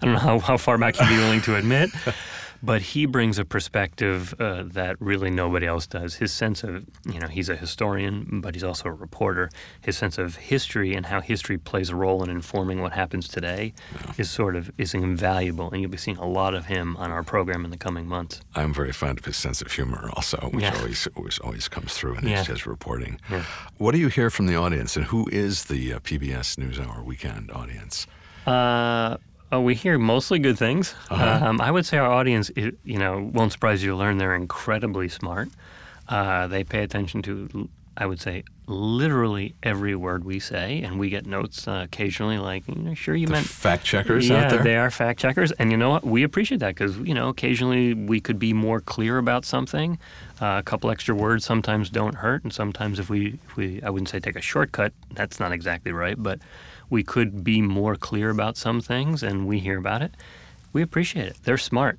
don't 0.00 0.12
know 0.12 0.18
how, 0.18 0.38
how 0.38 0.56
far 0.56 0.78
back 0.78 0.96
he'd 0.96 1.08
be 1.08 1.16
willing 1.16 1.40
to 1.42 1.56
admit, 1.56 1.90
but 2.62 2.80
he 2.82 3.06
brings 3.06 3.38
a 3.38 3.44
perspective 3.44 4.34
uh, 4.40 4.62
that 4.66 4.96
really 5.00 5.30
nobody 5.30 5.66
else 5.66 5.86
does. 5.86 6.14
His 6.16 6.32
sense 6.32 6.62
of, 6.62 6.84
you 7.06 7.18
know, 7.18 7.26
he's 7.26 7.48
a 7.48 7.56
historian, 7.56 8.40
but 8.40 8.54
he's 8.54 8.62
also 8.64 8.88
a 8.88 8.92
reporter. 8.92 9.50
His 9.80 9.96
sense 9.98 10.16
of 10.18 10.36
history 10.36 10.94
and 10.94 11.06
how 11.06 11.20
history 11.20 11.58
plays 11.58 11.90
a 11.90 11.96
role 11.96 12.22
in 12.22 12.30
informing 12.30 12.80
what 12.80 12.92
happens 12.92 13.26
today 13.28 13.72
is 14.16 14.30
sort 14.30 14.54
of 14.56 14.70
is 14.78 14.94
invaluable, 14.94 15.70
and 15.70 15.80
you'll 15.80 15.90
be 15.90 15.96
seeing 15.98 16.18
a 16.18 16.26
lot 16.26 16.54
of 16.54 16.66
him 16.66 16.96
on 16.98 17.10
our 17.10 17.22
program 17.22 17.64
in 17.64 17.70
the 17.70 17.76
coming 17.76 18.06
months. 18.06 18.40
I'm 18.54 18.72
very 18.72 18.92
fond 18.92 19.18
of 19.18 19.24
his 19.24 19.36
sense 19.36 19.60
of 19.62 19.72
humor 19.72 20.10
also, 20.14 20.38
which 20.52 20.62
Yeah. 20.62 20.76
always, 20.78 21.08
always 21.16 21.38
always 21.40 21.68
comes 21.68 21.94
through 21.94 22.16
in 22.18 22.28
Yeah. 22.28 22.44
his, 22.44 22.66
reporting. 22.66 23.18
Yeah. 23.30 23.42
What 23.78 23.92
do 23.92 23.98
you 23.98 24.08
hear 24.08 24.30
from 24.30 24.46
the 24.46 24.54
audience, 24.56 24.96
and 24.96 25.06
who 25.06 25.26
is 25.32 25.64
the 25.64 25.94
uh, 25.94 25.98
PBS 25.98 26.56
NewsHour 26.56 27.04
weekend 27.04 27.50
audience? 27.50 28.06
Uh, 28.46 29.16
oh, 29.52 29.60
we 29.60 29.74
hear 29.74 29.98
mostly 29.98 30.38
good 30.38 30.58
things. 30.58 30.94
Uh-huh. 31.10 31.46
Um, 31.46 31.60
I 31.60 31.70
would 31.70 31.86
say 31.86 31.98
our 31.98 32.10
audience, 32.10 32.50
i- 32.56 32.72
you 32.84 32.98
know, 32.98 33.30
won't 33.32 33.52
surprise 33.52 33.82
you 33.84 33.90
to 33.90 33.96
learn 33.96 34.18
they're 34.18 34.34
incredibly 34.34 35.08
smart. 35.08 35.48
Uh, 36.08 36.46
they 36.46 36.64
pay 36.64 36.82
attention 36.82 37.22
to, 37.22 37.68
I 37.96 38.06
would 38.06 38.20
say, 38.20 38.42
literally 38.66 39.54
every 39.62 39.94
word 39.94 40.24
we 40.24 40.38
say, 40.40 40.80
and 40.82 40.98
we 40.98 41.10
get 41.10 41.26
notes 41.26 41.68
uh, 41.68 41.82
occasionally 41.84 42.38
like, 42.38 42.66
you 42.66 42.74
know, 42.82 42.94
sure 42.94 43.14
you 43.14 43.26
The 43.26 43.32
meant. 43.34 43.46
fact 43.46 43.84
checkers 43.84 44.28
yeah, 44.28 44.44
out 44.44 44.50
there? 44.50 44.62
they 44.62 44.76
are 44.76 44.90
fact 44.90 45.20
checkers, 45.20 45.52
and 45.52 45.70
you 45.70 45.76
know 45.76 45.90
what? 45.90 46.04
We 46.04 46.22
appreciate 46.22 46.58
that 46.58 46.74
because 46.74 46.96
you 46.98 47.12
know 47.14 47.28
occasionally 47.28 47.92
we 47.94 48.20
could 48.20 48.38
be 48.38 48.52
more 48.52 48.80
clear 48.80 49.18
about 49.18 49.44
something. 49.44 49.98
Uh, 50.40 50.56
a 50.58 50.62
couple 50.62 50.90
extra 50.90 51.14
words 51.14 51.44
sometimes 51.44 51.90
don't 51.90 52.14
hurt, 52.14 52.42
and 52.44 52.52
sometimes 52.52 52.98
if 52.98 53.10
we, 53.10 53.38
if 53.46 53.56
we, 53.56 53.82
I 53.82 53.90
wouldn't 53.90 54.08
say 54.08 54.18
take 54.20 54.36
a 54.36 54.40
shortcut. 54.40 54.92
That's 55.12 55.38
not 55.38 55.52
exactly 55.52 55.92
right, 55.92 56.16
but 56.20 56.38
we 56.92 57.02
could 57.02 57.42
be 57.42 57.62
more 57.62 57.96
clear 57.96 58.28
about 58.30 58.56
some 58.58 58.80
things, 58.82 59.22
and 59.22 59.46
we 59.46 59.58
hear 59.58 59.78
about 59.78 60.02
it. 60.02 60.12
We 60.74 60.82
appreciate 60.82 61.26
it. 61.26 61.36
They're 61.44 61.56
smart. 61.58 61.98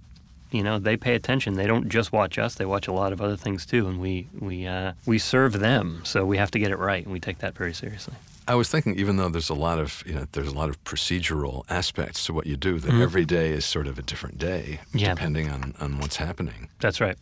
You 0.52 0.62
know, 0.64 0.78
they 0.78 0.98
pay 0.98 1.16
attention. 1.16 1.56
They 1.56 1.66
don't 1.66 1.90
just 1.90 2.12
watch 2.12 2.38
us; 2.38 2.54
they 2.56 2.66
watch 2.66 2.88
a 2.88 2.94
lot 2.94 3.12
of 3.12 3.20
other 3.22 3.36
things 3.36 3.66
too, 3.66 3.88
and 3.88 4.00
we 4.00 4.28
we 4.40 4.68
uh, 4.68 4.94
we 5.08 5.18
serve 5.18 5.60
them. 5.60 6.02
So 6.06 6.26
we 6.26 6.38
have 6.38 6.52
to 6.52 6.60
get 6.60 6.70
it 6.72 6.78
right, 6.78 7.04
and 7.04 7.12
we 7.12 7.20
take 7.20 7.40
that 7.40 7.56
very 7.56 7.74
seriously. 7.74 8.14
I 8.48 8.56
was 8.56 8.70
thinking, 8.70 8.94
even 9.00 9.16
though 9.18 9.30
there's 9.30 9.50
a 9.50 9.56
lot 9.68 9.80
of 9.80 10.04
you 10.06 10.14
know, 10.14 10.26
there's 10.34 10.50
a 10.50 10.54
lot 10.62 10.70
of 10.70 10.78
procedural 10.84 11.64
aspects 11.70 12.26
to 12.28 12.34
what 12.34 12.46
you 12.46 12.56
do, 12.56 12.78
that 12.80 12.94
every 13.02 13.26
day 13.26 13.50
is 13.52 13.66
sort 13.66 13.88
of 13.88 13.98
a 13.98 14.04
different 14.04 14.38
day, 14.38 14.80
Mm-hmm. 14.90 14.98
Yeah. 15.00 15.14
depending 15.16 15.50
on, 15.50 15.74
on 15.80 16.00
what's 16.00 16.18
happening 16.18 16.68
That's 16.80 17.00
right. 17.02 17.18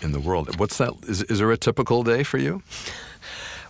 in 0.00 0.12
the 0.12 0.20
world. 0.20 0.58
What's 0.58 0.78
that? 0.78 0.92
Is, 1.06 1.22
is 1.24 1.38
there 1.40 1.50
a 1.52 1.56
typical 1.58 2.02
day 2.04 2.22
for 2.22 2.38
you? 2.38 2.62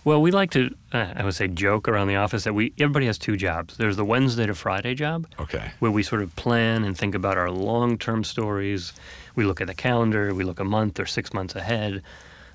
Well, 0.05 0.21
we 0.21 0.31
like 0.31 0.51
to, 0.51 0.69
uh, 0.91 1.13
I 1.15 1.23
would 1.23 1.33
say, 1.33 1.47
joke 1.47 1.87
around 1.87 2.07
the 2.07 2.17
office 2.17 2.43
that 2.43 2.53
we 2.53 2.73
everybody 2.77 3.05
has 3.05 3.17
two 3.17 3.37
jobs. 3.37 3.77
There's 3.77 3.95
the 3.95 4.03
Wednesday 4.03 4.45
to 4.45 4.53
Friday 4.53 4.95
job, 4.95 5.27
Okay. 5.39 5.71
where 5.79 5.91
we 5.91 6.03
sort 6.03 6.21
of 6.21 6.35
plan 6.35 6.83
and 6.83 6.97
think 6.97 7.15
about 7.15 7.37
our 7.37 7.49
long-term 7.49 8.25
stories. 8.25 8.91
We 9.35 9.45
look 9.45 9.61
at 9.61 9.67
the 9.67 9.73
calendar. 9.73 10.33
We 10.35 10.43
look 10.43 10.59
a 10.59 10.65
month 10.65 10.99
or 10.99 11.05
six 11.05 11.33
months 11.33 11.55
ahead, 11.55 12.01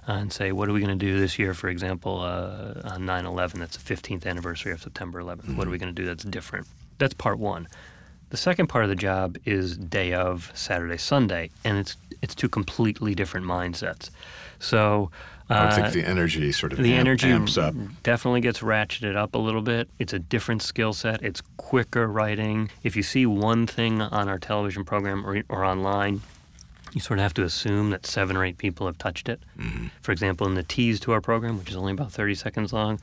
uh, 0.07 0.13
and 0.13 0.31
say, 0.33 0.53
what 0.53 0.69
are 0.69 0.73
we 0.75 0.81
going 0.81 0.97
to 0.99 1.05
do 1.07 1.19
this 1.19 1.39
year? 1.39 1.55
For 1.55 1.69
example, 1.71 2.21
uh, 2.21 2.83
on 2.85 3.07
9/11, 3.07 3.61
that's 3.61 3.79
the 3.79 3.95
15th 3.95 4.27
anniversary 4.27 4.73
of 4.73 4.83
September 4.83 5.19
11th. 5.23 5.57
What 5.57 5.67
are 5.67 5.71
we 5.71 5.79
going 5.79 5.95
to 5.95 6.03
do 6.03 6.07
that's 6.07 6.25
different? 6.25 6.67
That's 6.99 7.15
part 7.15 7.39
one. 7.39 7.67
The 8.29 8.37
second 8.37 8.67
part 8.67 8.85
of 8.85 8.91
the 8.91 8.97
job 8.97 9.39
is 9.47 9.79
day 9.79 10.13
of 10.13 10.51
Saturday, 10.55 10.99
Sunday, 10.99 11.49
and 11.65 11.79
it's 11.79 11.97
it's 12.21 12.35
two 12.35 12.51
completely 12.51 13.15
different 13.15 13.47
mindsets. 13.47 14.11
So. 14.59 15.11
I 15.51 15.69
uh, 15.69 15.75
think 15.75 15.93
the 15.93 16.05
energy 16.05 16.53
sort 16.53 16.73
of 16.73 16.79
the 16.79 16.93
amp- 16.93 17.01
energy 17.01 17.29
amps 17.29 17.57
up. 17.57 17.75
definitely 18.03 18.43
gets 18.43 18.61
ratcheted 18.61 19.17
up 19.17 19.35
a 19.35 19.39
little 19.39 19.63
bit. 19.63 19.89
It's 19.99 20.13
a 20.13 20.19
different 20.19 20.63
skill 20.63 20.93
set. 20.93 21.23
It's 21.23 21.43
quicker 21.57 22.07
writing. 22.07 22.71
If 22.83 22.97
you 22.97 23.03
see 23.03 23.25
one 23.25 23.67
thing 23.67 24.03
on 24.03 24.29
our 24.29 24.39
television 24.39 24.85
program 24.85 25.27
or, 25.27 25.43
or 25.49 25.65
online, 25.65 26.21
you 26.93 27.01
sort 27.01 27.19
of 27.19 27.23
have 27.23 27.35
to 27.35 27.45
assume 27.45 27.91
that 27.91 28.05
seven 28.05 28.37
or 28.37 28.45
eight 28.45 28.59
people 28.59 28.87
have 28.87 28.99
touched 28.99 29.29
it. 29.29 29.41
Mm-hmm. 29.59 29.87
For 30.03 30.13
example, 30.13 30.47
in 30.47 30.55
the 30.55 30.63
tease 30.63 31.01
to 31.01 31.13
our 31.13 31.21
program, 31.21 31.59
which 31.59 31.71
is 31.71 31.77
only 31.77 31.93
about 31.93 32.13
30 32.13 32.35
seconds 32.35 32.73
long, 32.73 33.01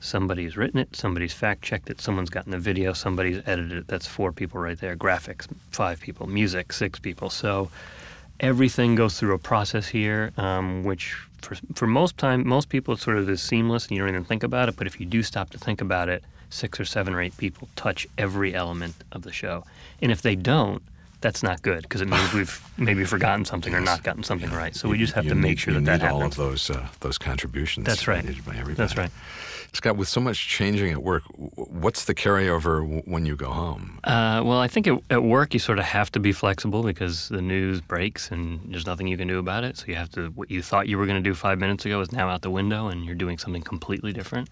somebody's 0.00 0.56
written 0.56 0.80
it, 0.80 0.96
somebody's 0.96 1.32
fact 1.32 1.62
checked 1.62 1.88
it, 1.88 2.00
someone's 2.00 2.30
gotten 2.30 2.52
the 2.52 2.58
video, 2.58 2.92
somebody's 2.92 3.40
edited 3.46 3.72
it. 3.72 3.86
That's 3.86 4.06
four 4.06 4.32
people 4.32 4.60
right 4.60 4.78
there. 4.78 4.96
Graphics, 4.96 5.46
five 5.70 6.00
people. 6.00 6.26
Music, 6.26 6.72
six 6.72 6.98
people. 6.98 7.30
So 7.30 7.70
everything 8.42 8.94
goes 8.96 9.18
through 9.18 9.34
a 9.34 9.38
process 9.38 9.88
here, 9.88 10.32
um, 10.36 10.84
which 10.84 11.16
for, 11.40 11.56
for 11.74 11.86
most 11.86 12.18
time, 12.18 12.46
most 12.46 12.68
people, 12.68 12.94
it's 12.94 13.02
sort 13.02 13.16
of 13.16 13.28
is 13.30 13.40
seamless 13.40 13.86
and 13.86 13.92
you 13.92 14.02
don't 14.02 14.10
even 14.10 14.24
think 14.24 14.42
about 14.42 14.68
it. 14.68 14.76
But 14.76 14.86
if 14.86 15.00
you 15.00 15.06
do 15.06 15.22
stop 15.22 15.50
to 15.50 15.58
think 15.58 15.80
about 15.80 16.08
it, 16.08 16.24
six 16.50 16.78
or 16.78 16.84
seven 16.84 17.14
or 17.14 17.22
eight 17.22 17.36
people 17.38 17.68
touch 17.76 18.06
every 18.18 18.54
element 18.54 18.94
of 19.12 19.22
the 19.22 19.32
show. 19.32 19.64
And 20.02 20.12
if 20.12 20.20
they 20.20 20.36
don't, 20.36 20.82
that's 21.20 21.42
not 21.42 21.62
good 21.62 21.82
because 21.82 22.00
it 22.00 22.08
means 22.08 22.32
we've 22.34 22.62
maybe 22.76 23.04
forgotten 23.04 23.44
something 23.44 23.74
or 23.74 23.80
not 23.80 24.02
gotten 24.02 24.22
something 24.22 24.50
right. 24.50 24.74
So 24.74 24.88
we 24.88 24.98
just 24.98 25.14
have 25.14 25.26
to 25.28 25.34
make 25.34 25.50
need- 25.50 25.60
sure 25.60 25.74
you 25.74 25.80
that 25.80 26.00
that 26.00 26.04
need 26.04 26.12
all 26.12 26.24
of 26.24 26.36
those 26.36 26.68
uh, 26.68 26.88
those 27.00 27.16
contributions. 27.16 27.86
That's 27.86 28.06
right. 28.06 28.24
by 28.44 28.56
everybody. 28.56 28.74
That's 28.74 28.96
right. 28.96 29.10
Scott, 29.74 29.96
with 29.96 30.08
so 30.08 30.20
much 30.20 30.48
changing 30.48 30.92
at 30.92 31.02
work, 31.02 31.22
what's 31.34 32.04
the 32.04 32.14
carryover 32.14 33.06
when 33.06 33.24
you 33.24 33.36
go 33.36 33.50
home? 33.50 33.98
Uh, 34.04 34.42
well, 34.44 34.58
I 34.58 34.68
think 34.68 34.86
at, 34.86 34.98
at 35.08 35.22
work 35.22 35.54
you 35.54 35.60
sort 35.60 35.78
of 35.78 35.84
have 35.84 36.12
to 36.12 36.20
be 36.20 36.32
flexible 36.32 36.82
because 36.82 37.28
the 37.30 37.40
news 37.40 37.80
breaks 37.80 38.30
and 38.30 38.60
there's 38.70 38.86
nothing 38.86 39.06
you 39.06 39.16
can 39.16 39.28
do 39.28 39.38
about 39.38 39.64
it. 39.64 39.78
So 39.78 39.86
you 39.86 39.94
have 39.94 40.10
to, 40.12 40.28
what 40.28 40.50
you 40.50 40.60
thought 40.60 40.88
you 40.88 40.98
were 40.98 41.06
going 41.06 41.22
to 41.22 41.28
do 41.28 41.34
five 41.34 41.58
minutes 41.58 41.86
ago 41.86 42.00
is 42.02 42.12
now 42.12 42.28
out 42.28 42.42
the 42.42 42.50
window 42.50 42.88
and 42.88 43.04
you're 43.04 43.14
doing 43.14 43.38
something 43.38 43.62
completely 43.62 44.12
different. 44.12 44.50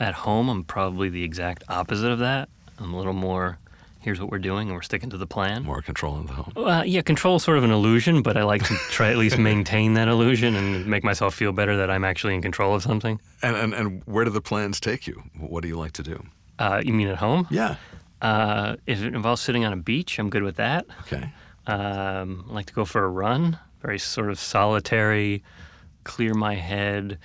At 0.00 0.14
home, 0.14 0.48
I'm 0.50 0.64
probably 0.64 1.08
the 1.08 1.24
exact 1.24 1.64
opposite 1.68 2.10
of 2.10 2.18
that. 2.18 2.48
I'm 2.78 2.92
a 2.92 2.96
little 2.96 3.12
more, 3.14 3.58
here's 4.02 4.20
what 4.20 4.30
we're 4.30 4.38
doing 4.38 4.68
and 4.68 4.76
we're 4.76 4.82
sticking 4.82 5.10
to 5.10 5.16
the 5.16 5.26
plan. 5.26 5.62
More 5.62 5.80
control 5.80 6.18
in 6.18 6.26
the 6.26 6.32
home. 6.32 6.52
Uh, 6.56 6.82
yeah, 6.82 7.02
control 7.02 7.36
is 7.36 7.42
sort 7.42 7.58
of 7.58 7.64
an 7.64 7.70
illusion, 7.70 8.22
but 8.22 8.36
I 8.36 8.42
like 8.42 8.64
to 8.64 8.74
try 8.90 9.10
at 9.10 9.16
least 9.16 9.38
maintain 9.52 9.94
that 9.94 10.08
illusion 10.08 10.54
and 10.54 10.86
make 10.86 11.04
myself 11.04 11.34
feel 11.34 11.52
better 11.52 11.76
that 11.76 11.90
I'm 11.90 12.04
actually 12.04 12.34
in 12.34 12.42
control 12.42 12.74
of 12.74 12.82
something. 12.82 13.20
And, 13.42 13.56
and 13.56 13.74
and 13.74 14.02
where 14.04 14.24
do 14.24 14.30
the 14.30 14.40
plans 14.40 14.80
take 14.80 15.06
you? 15.06 15.22
What 15.38 15.62
do 15.62 15.68
you 15.68 15.78
like 15.78 15.92
to 15.92 16.02
do? 16.02 16.24
Uh, 16.58 16.82
you 16.84 16.92
mean 16.92 17.08
at 17.08 17.16
home? 17.16 17.46
Yeah. 17.50 17.76
Uh, 18.20 18.76
if 18.86 19.02
it 19.02 19.14
involves 19.14 19.40
sitting 19.40 19.64
on 19.64 19.72
a 19.72 19.76
beach, 19.76 20.18
I'm 20.18 20.30
good 20.30 20.42
with 20.42 20.56
that. 20.56 20.86
Okay. 21.00 21.32
Um, 21.66 22.46
I 22.50 22.52
like 22.52 22.66
to 22.66 22.72
go 22.72 22.84
for 22.84 23.04
a 23.04 23.08
run, 23.08 23.58
very 23.80 23.98
sort 23.98 24.30
of 24.30 24.38
solitary, 24.38 25.42
clear 26.04 26.34
my 26.34 26.54
head, 26.54 27.18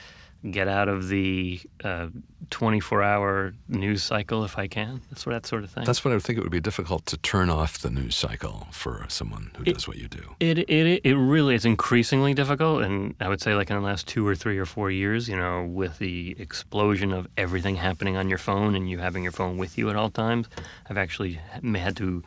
get 0.49 0.67
out 0.67 0.87
of 0.87 1.09
the 1.09 1.59
uh, 1.83 2.07
24 2.49 3.03
hour 3.03 3.53
news 3.67 4.03
cycle 4.03 4.43
if 4.43 4.57
I 4.57 4.67
can. 4.67 5.01
That's 5.09 5.25
what 5.25 5.33
that 5.33 5.45
sort 5.45 5.63
of 5.63 5.71
thing. 5.71 5.83
That's 5.83 6.05
what 6.05 6.11
I 6.11 6.15
would 6.15 6.23
think 6.23 6.37
it 6.37 6.41
would 6.41 6.51
be 6.51 6.59
difficult 6.59 7.05
to 7.07 7.17
turn 7.17 7.49
off 7.49 7.79
the 7.79 7.89
news 7.89 8.15
cycle 8.15 8.67
for 8.71 9.05
someone 9.09 9.51
who 9.57 9.65
does 9.65 9.87
what 9.87 9.97
you 9.97 10.07
do. 10.07 10.35
It, 10.39 10.59
it 10.69 11.01
it 11.03 11.15
really 11.15 11.55
is 11.55 11.65
increasingly 11.65 12.33
difficult, 12.33 12.83
and 12.83 13.15
I 13.19 13.27
would 13.29 13.41
say 13.41 13.55
like 13.55 13.69
in 13.69 13.75
the 13.75 13.81
last 13.81 14.07
two 14.07 14.25
or 14.27 14.35
three 14.35 14.57
or 14.57 14.65
four 14.65 14.91
years, 14.91 15.27
you 15.27 15.35
know, 15.35 15.65
with 15.65 15.99
the 15.99 16.35
explosion 16.39 17.11
of 17.11 17.27
everything 17.37 17.75
happening 17.75 18.15
on 18.15 18.29
your 18.29 18.37
phone 18.37 18.75
and 18.75 18.89
you 18.89 18.99
having 18.99 19.23
your 19.23 19.31
phone 19.31 19.57
with 19.57 19.77
you 19.77 19.89
at 19.89 19.95
all 19.95 20.09
times, 20.09 20.47
I've 20.89 20.97
actually 20.97 21.39
had 21.75 21.97
to 21.97 22.23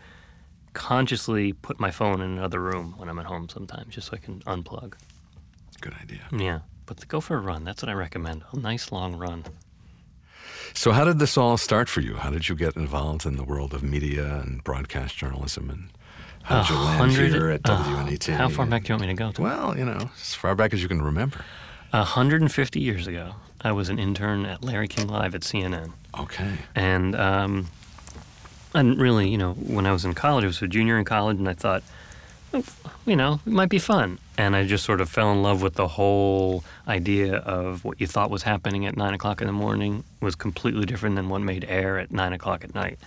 consciously 0.72 1.52
put 1.52 1.80
my 1.80 1.90
phone 1.90 2.20
in 2.20 2.30
another 2.38 2.60
room 2.60 2.94
when 2.96 3.08
I'm 3.08 3.18
at 3.18 3.26
home 3.26 3.48
sometimes, 3.48 3.94
just 3.94 4.08
so 4.08 4.14
I 4.14 4.18
can 4.18 4.40
unplug. 4.40 4.94
Good 5.80 5.94
idea. 5.94 6.20
Yeah, 6.30 6.60
but 6.90 6.96
to 6.96 7.06
go 7.06 7.20
for 7.20 7.36
a 7.36 7.40
run, 7.40 7.62
that's 7.62 7.84
what 7.84 7.88
I 7.88 7.92
recommend. 7.92 8.42
A 8.50 8.58
nice 8.58 8.90
long 8.90 9.14
run. 9.14 9.44
So, 10.74 10.90
how 10.90 11.04
did 11.04 11.20
this 11.20 11.38
all 11.38 11.56
start 11.56 11.88
for 11.88 12.00
you? 12.00 12.16
How 12.16 12.30
did 12.30 12.48
you 12.48 12.56
get 12.56 12.74
involved 12.74 13.24
in 13.24 13.36
the 13.36 13.44
world 13.44 13.72
of 13.72 13.84
media 13.84 14.40
and 14.40 14.64
broadcast 14.64 15.16
journalism? 15.16 15.70
And 15.70 15.90
how 16.42 16.62
did 16.62 16.70
you 16.70 16.76
land 16.80 17.12
here 17.12 17.48
at 17.50 17.62
WNET? 17.62 18.34
Uh, 18.34 18.36
how 18.36 18.48
far 18.48 18.66
back 18.66 18.82
do 18.82 18.88
you 18.88 18.94
want 18.94 19.02
me 19.02 19.06
to 19.06 19.14
go? 19.14 19.30
To? 19.30 19.40
Well, 19.40 19.78
you 19.78 19.84
know, 19.84 20.10
as 20.20 20.34
far 20.34 20.56
back 20.56 20.74
as 20.74 20.82
you 20.82 20.88
can 20.88 21.00
remember. 21.00 21.44
150 21.92 22.80
years 22.80 23.06
ago, 23.06 23.36
I 23.60 23.70
was 23.70 23.88
an 23.88 24.00
intern 24.00 24.44
at 24.44 24.64
Larry 24.64 24.88
King 24.88 25.06
Live 25.06 25.36
at 25.36 25.42
CNN. 25.42 25.92
Okay. 26.18 26.54
And 26.74 27.14
um, 27.14 27.68
and 28.74 28.98
really, 28.98 29.28
you 29.28 29.38
know, 29.38 29.52
when 29.52 29.86
I 29.86 29.92
was 29.92 30.04
in 30.04 30.14
college, 30.14 30.42
I 30.42 30.48
was 30.48 30.60
a 30.60 30.66
junior 30.66 30.98
in 30.98 31.04
college, 31.04 31.38
and 31.38 31.48
I 31.48 31.54
thought, 31.54 31.84
you 33.06 33.16
know, 33.16 33.40
it 33.46 33.52
might 33.52 33.68
be 33.68 33.78
fun. 33.78 34.18
And 34.36 34.56
I 34.56 34.66
just 34.66 34.84
sort 34.84 35.00
of 35.00 35.08
fell 35.08 35.32
in 35.32 35.42
love 35.42 35.62
with 35.62 35.74
the 35.74 35.88
whole 35.88 36.64
idea 36.88 37.36
of 37.36 37.84
what 37.84 38.00
you 38.00 38.06
thought 38.06 38.30
was 38.30 38.42
happening 38.42 38.86
at 38.86 38.96
nine 38.96 39.14
o'clock 39.14 39.40
in 39.40 39.46
the 39.46 39.52
morning 39.52 40.04
was 40.20 40.34
completely 40.34 40.86
different 40.86 41.16
than 41.16 41.28
what 41.28 41.42
made 41.42 41.64
air 41.68 41.98
at 41.98 42.10
nine 42.10 42.32
o'clock 42.32 42.64
at 42.64 42.74
night. 42.74 42.98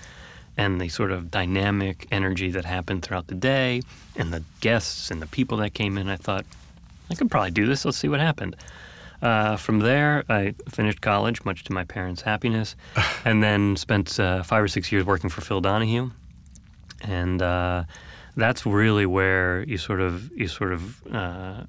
And 0.56 0.79
the 0.79 0.89
sort 0.89 1.12
of 1.12 1.32
dynamic 1.32 2.08
energy 2.12 2.51
that 2.51 2.65
happened 2.65 3.01
throughout 3.01 3.27
the 3.27 3.36
day, 3.36 3.82
and 4.15 4.32
the 4.32 4.43
guests 4.62 5.10
and 5.10 5.21
the 5.21 5.27
people 5.27 5.58
that 5.58 5.73
came 5.73 5.97
in, 5.97 6.10
I 6.10 6.15
thought, 6.15 6.45
I 7.10 7.15
could 7.15 7.32
probably 7.32 7.51
do 7.51 7.65
this. 7.65 7.86
Let's 7.86 7.97
see 7.97 8.08
what 8.08 8.19
happened. 8.19 8.56
Uh, 9.23 9.56
from 9.56 9.79
there, 9.79 10.23
I 10.29 10.53
finished 10.69 11.01
college, 11.01 11.43
much 11.45 11.63
to 11.63 11.73
my 11.73 11.86
parents' 11.86 12.21
happiness, 12.21 12.75
and 13.25 13.41
then 13.41 13.75
spent 13.77 14.19
uh, 14.19 14.43
five 14.43 14.62
or 14.62 14.67
six 14.67 14.91
years 14.91 15.06
working 15.06 15.29
for 15.29 15.41
Phil 15.41 15.62
Donahue. 15.62 16.12
And 17.01 17.41
uh, 17.41 17.86
that's 18.36 18.65
really 18.65 19.06
where 19.06 19.63
you 19.63 19.78
sort 19.78 20.02
of 20.02 20.32
you 20.36 20.48
sort 20.48 20.74
of 20.74 21.08
uh, 21.13 21.63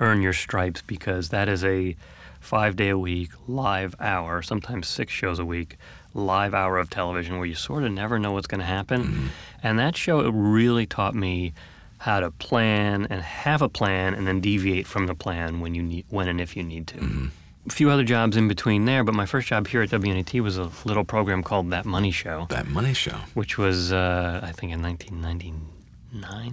earn 0.00 0.22
your 0.22 0.32
stripes 0.32 0.82
because 0.82 1.30
that 1.30 1.48
is 1.48 1.64
a 1.64 1.96
five 2.40 2.76
day 2.76 2.90
a 2.90 2.98
week 2.98 3.30
live 3.46 3.94
hour, 4.00 4.42
sometimes 4.42 4.88
six 4.88 5.12
shows 5.12 5.38
a 5.38 5.44
week 5.44 5.76
live 6.14 6.52
hour 6.52 6.76
of 6.76 6.90
television 6.90 7.38
where 7.38 7.46
you 7.46 7.54
sort 7.54 7.84
of 7.84 7.92
never 7.92 8.18
know 8.18 8.32
what's 8.32 8.46
going 8.46 8.60
to 8.60 8.66
happen. 8.66 9.04
Mm-hmm. 9.04 9.26
And 9.62 9.78
that 9.78 9.96
show 9.96 10.28
really 10.28 10.84
taught 10.84 11.14
me 11.14 11.54
how 11.98 12.20
to 12.20 12.30
plan 12.32 13.06
and 13.08 13.22
have 13.22 13.62
a 13.62 13.68
plan 13.68 14.12
and 14.12 14.26
then 14.26 14.40
deviate 14.40 14.86
from 14.86 15.06
the 15.06 15.14
plan 15.14 15.60
when 15.60 15.74
you 15.74 15.82
need 15.82 16.04
when 16.10 16.28
and 16.28 16.40
if 16.40 16.56
you 16.56 16.62
need 16.62 16.88
to. 16.88 16.96
Mm-hmm. 16.96 17.26
A 17.64 17.70
few 17.70 17.90
other 17.90 18.02
jobs 18.02 18.36
in 18.36 18.48
between 18.48 18.86
there, 18.86 19.04
but 19.04 19.14
my 19.14 19.24
first 19.24 19.46
job 19.46 19.68
here 19.68 19.82
at 19.82 19.90
WNET 19.90 20.40
was 20.40 20.58
a 20.58 20.68
little 20.84 21.04
program 21.04 21.44
called 21.44 21.70
That 21.70 21.84
Money 21.84 22.10
Show. 22.10 22.46
That 22.48 22.66
Money 22.66 22.92
Show, 22.92 23.14
which 23.34 23.56
was 23.56 23.92
uh, 23.92 24.40
I 24.42 24.50
think 24.50 24.72
in 24.72 24.82
1999 24.82 25.68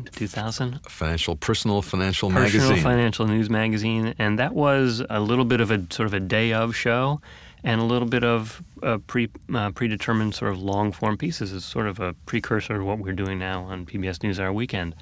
to 0.05 0.11
2000. 0.11 0.79
Financial, 0.87 1.35
personal 1.35 1.81
financial 1.81 2.29
personal 2.29 2.43
magazine. 2.43 2.61
Personal 2.61 2.83
financial 2.83 3.27
news 3.27 3.49
magazine, 3.49 4.13
and 4.17 4.39
that 4.39 4.53
was 4.53 5.03
a 5.09 5.19
little 5.19 5.45
bit 5.45 5.61
of 5.61 5.71
a 5.71 5.85
sort 5.91 6.07
of 6.07 6.13
a 6.13 6.19
day 6.19 6.53
of 6.53 6.75
show 6.75 7.21
and 7.63 7.81
a 7.81 7.83
little 7.83 8.07
bit 8.07 8.23
of 8.23 8.63
uh, 8.83 8.97
pre 9.07 9.29
uh, 9.53 9.71
predetermined 9.71 10.33
sort 10.33 10.51
of 10.51 10.61
long 10.61 10.91
form 10.91 11.17
pieces 11.17 11.51
is 11.51 11.65
sort 11.65 11.87
of 11.87 11.99
a 11.99 12.13
precursor 12.25 12.77
to 12.77 12.83
what 12.83 12.99
we're 12.99 13.13
doing 13.13 13.39
now 13.39 13.63
on 13.63 13.85
PBS 13.85 14.19
NewsHour 14.19 14.53
Weekend. 14.53 14.95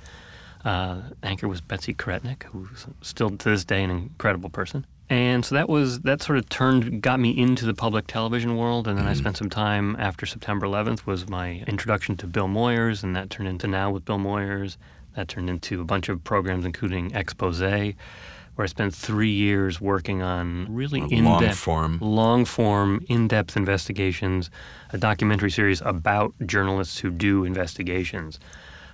Uh, 0.66 1.02
anchor 1.24 1.48
was 1.48 1.62
Betsy 1.62 1.94
Karetnik, 1.94 2.44
who's 2.44 2.88
still 3.02 3.30
to 3.30 3.50
this 3.50 3.64
day 3.64 3.84
an 3.84 3.92
incredible 3.92 4.50
person. 4.50 4.86
And 5.10 5.46
so 5.46 5.56
that 5.56 5.70
was 5.70 6.02
that 6.02 6.22
sort 6.22 6.38
of 6.38 6.50
turned 6.50 7.02
got 7.02 7.20
me 7.20 7.30
into 7.30 7.66
the 7.66 7.74
public 7.74 8.08
television 8.08 8.58
world, 8.58 8.88
and 8.88 8.98
then 8.98 9.06
mm-hmm. 9.06 9.12
I 9.12 9.16
spent 9.16 9.38
some 9.38 9.50
time 9.50 9.96
after 9.98 10.26
September 10.26 10.68
11th 10.68 11.06
was 11.06 11.30
my 11.30 11.64
introduction 11.66 12.18
to 12.18 12.28
Bill 12.28 12.48
Moyers, 12.48 13.04
and 13.04 13.16
that 13.16 13.30
turned 13.30 13.48
into 13.48 13.68
Now 13.68 13.90
with 13.90 14.04
Bill 14.04 14.18
Moyers. 14.18 14.76
That 15.16 15.30
turned 15.30 15.50
into 15.50 15.80
a 15.82 15.86
bunch 15.86 16.10
of 16.10 16.24
programs, 16.24 16.66
including 16.66 17.12
Expose, 17.16 17.62
where 17.62 18.64
I 18.64 18.66
spent 18.66 18.94
three 18.94 19.32
years 19.32 19.80
working 19.80 20.22
on 20.22 20.68
really 20.70 21.00
in 21.00 21.24
long 21.24 21.52
form, 21.54 22.00
long 22.02 22.44
form, 22.44 23.06
in 23.08 23.30
depth 23.30 23.56
investigations, 23.56 24.52
a 24.92 24.98
documentary 24.98 25.52
series 25.52 25.80
about 25.82 26.34
journalists 26.46 27.00
who 27.00 27.12
do 27.12 27.46
investigations. 27.46 28.40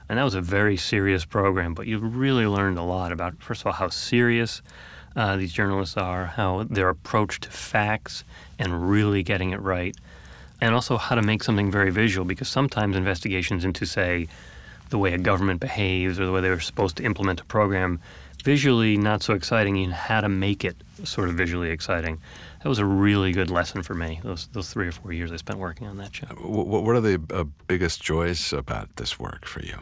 And 0.10 0.20
that 0.20 0.24
was 0.24 0.36
a 0.36 0.42
very 0.42 0.78
serious 0.78 1.26
program, 1.26 1.74
but 1.74 1.88
you 1.88 1.98
really 1.98 2.46
learned 2.46 2.78
a 2.78 2.84
lot 2.84 3.12
about, 3.12 3.42
first 3.42 3.62
of 3.62 3.68
all, 3.68 3.74
how 3.74 3.90
serious 3.90 4.62
uh, 5.16 5.36
these 5.38 5.54
journalists 5.54 5.98
are, 5.98 6.26
how 6.26 6.64
their 6.64 6.90
approach 6.90 7.40
to 7.42 7.50
facts 7.50 8.24
and 8.60 8.90
really 8.90 9.24
getting 9.24 9.52
it 9.52 9.62
right, 9.62 9.96
and 10.62 10.74
also 10.74 10.98
how 10.98 11.16
to 11.16 11.22
make 11.22 11.44
something 11.44 11.72
very 11.72 11.92
visual, 11.92 12.26
because 12.26 12.48
sometimes 12.48 12.96
investigations 12.96 13.66
into, 13.66 13.86
say, 13.86 14.28
the 14.90 14.98
way 14.98 15.14
a 15.14 15.18
government 15.18 15.60
behaves 15.60 16.20
or 16.20 16.26
the 16.26 16.32
way 16.32 16.42
they 16.42 16.50
were 16.50 16.60
supposed 16.60 16.98
to 16.98 17.04
implement 17.04 17.42
a 17.42 17.46
program, 17.46 18.00
visually 18.44 18.98
not 18.98 19.24
so 19.24 19.34
exciting, 19.34 19.78
and 19.84 19.94
how 19.94 20.22
to 20.22 20.30
make 20.30 20.64
it 20.64 20.76
sort 21.04 21.30
of 21.30 21.36
visually 21.36 21.70
exciting. 21.70 22.20
That 22.62 22.70
was 22.70 22.80
a 22.80 22.86
really 22.86 23.32
good 23.32 23.50
lesson 23.50 23.84
for 23.84 23.94
me, 23.94 24.22
those, 24.24 24.48
those 24.54 24.72
three 24.72 24.88
or 24.88 24.92
four 24.92 25.12
years 25.12 25.32
I 25.32 25.38
spent 25.38 25.60
working 25.60 25.88
on 25.88 25.98
that 25.98 26.16
show. 26.16 26.28
What 26.28 26.96
are 26.96 27.02
the 27.02 27.22
uh, 27.34 27.44
biggest 27.68 28.02
joys 28.02 28.54
about 28.54 28.96
this 28.96 29.20
work 29.20 29.46
for 29.46 29.62
you? 29.62 29.80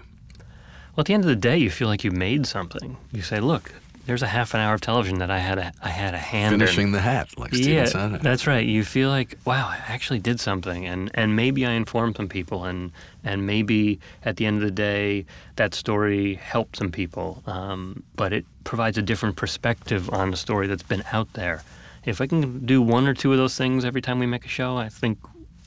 Well, 0.95 1.03
at 1.03 1.05
the 1.05 1.13
end 1.13 1.23
of 1.23 1.29
the 1.29 1.35
day, 1.35 1.57
you 1.57 1.69
feel 1.69 1.87
like 1.87 2.03
you 2.03 2.11
made 2.11 2.45
something. 2.45 2.97
You 3.11 3.21
say, 3.21 3.39
"Look, 3.39 3.73
there's 4.05 4.21
a 4.21 4.27
half 4.27 4.53
an 4.53 4.59
hour 4.59 4.73
of 4.73 4.81
television 4.81 5.19
that 5.19 5.29
I 5.29 5.39
had 5.39 5.57
a 5.57 5.71
I 5.81 5.89
had 5.89 6.13
a 6.13 6.17
hand 6.17 6.53
finishing 6.53 6.87
in. 6.87 6.91
the 6.91 7.01
hat, 7.01 7.37
like 7.37 7.53
yeah, 7.53 7.85
Steven 7.85 8.11
said. 8.11 8.21
That's 8.21 8.47
right. 8.47 8.65
You 8.65 8.83
feel 8.83 9.09
like, 9.09 9.37
wow, 9.45 9.67
I 9.67 9.77
actually 9.87 10.19
did 10.19 10.39
something, 10.39 10.85
and 10.85 11.11
and 11.13 11.35
maybe 11.35 11.65
I 11.65 11.71
informed 11.71 12.17
some 12.17 12.27
people, 12.27 12.65
and 12.65 12.91
and 13.23 13.45
maybe 13.45 13.99
at 14.23 14.37
the 14.37 14.45
end 14.45 14.57
of 14.57 14.63
the 14.63 14.71
day, 14.71 15.25
that 15.55 15.73
story 15.73 16.35
helped 16.35 16.77
some 16.77 16.91
people. 16.91 17.43
Um, 17.45 18.03
but 18.15 18.33
it 18.33 18.45
provides 18.63 18.97
a 18.97 19.01
different 19.01 19.35
perspective 19.35 20.09
on 20.09 20.31
the 20.31 20.37
story 20.37 20.67
that's 20.67 20.83
been 20.83 21.03
out 21.11 21.31
there. 21.33 21.63
If 22.05 22.19
I 22.19 22.27
can 22.27 22.65
do 22.65 22.81
one 22.81 23.07
or 23.07 23.13
two 23.13 23.31
of 23.31 23.37
those 23.37 23.55
things 23.55 23.85
every 23.85 24.01
time 24.01 24.17
we 24.19 24.25
make 24.25 24.45
a 24.45 24.49
show, 24.49 24.77
I 24.77 24.89
think 24.89 25.19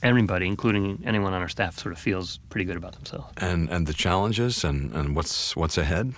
everybody, 0.03 0.47
including 0.47 1.01
anyone 1.05 1.33
on 1.33 1.41
our 1.41 1.47
staff, 1.47 1.79
sort 1.79 1.93
of 1.93 1.99
feels 1.99 2.39
pretty 2.49 2.65
good 2.65 2.75
about 2.75 2.93
themselves. 2.93 3.31
And 3.37 3.69
and 3.69 3.87
the 3.87 3.93
challenges 3.93 4.63
and, 4.63 4.91
and 4.93 5.15
what's 5.15 5.55
what's 5.55 5.77
ahead? 5.77 6.13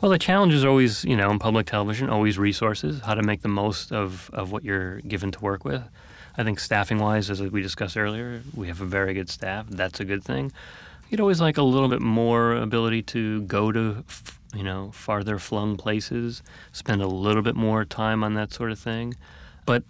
Well, 0.00 0.10
the 0.10 0.18
challenge 0.18 0.54
is 0.54 0.64
always, 0.64 1.04
you 1.04 1.16
know, 1.16 1.30
in 1.30 1.38
public 1.38 1.66
television, 1.66 2.08
always 2.08 2.38
resources, 2.38 3.00
how 3.00 3.14
to 3.14 3.22
make 3.22 3.42
the 3.42 3.48
most 3.48 3.92
of, 3.92 4.30
of 4.32 4.50
what 4.50 4.64
you're 4.64 5.00
given 5.02 5.30
to 5.32 5.40
work 5.40 5.64
with. 5.64 5.82
I 6.38 6.44
think 6.44 6.58
staffing 6.58 6.98
wise, 6.98 7.28
as 7.28 7.42
we 7.42 7.60
discussed 7.60 7.98
earlier, 7.98 8.42
we 8.54 8.68
have 8.68 8.80
a 8.80 8.86
very 8.86 9.12
good 9.12 9.28
staff. 9.28 9.66
That's 9.68 10.00
a 10.00 10.06
good 10.06 10.24
thing. 10.24 10.52
You'd 11.10 11.20
always 11.20 11.40
like 11.40 11.58
a 11.58 11.62
little 11.62 11.88
bit 11.88 12.00
more 12.00 12.54
ability 12.54 13.02
to 13.02 13.42
go 13.42 13.72
to, 13.72 14.02
you 14.54 14.62
know, 14.62 14.90
farther 14.92 15.38
flung 15.38 15.76
places, 15.76 16.42
spend 16.72 17.02
a 17.02 17.06
little 17.06 17.42
bit 17.42 17.56
more 17.56 17.84
time 17.84 18.24
on 18.24 18.34
that 18.34 18.52
sort 18.54 18.70
of 18.70 18.78
thing. 18.78 19.16
But 19.66 19.82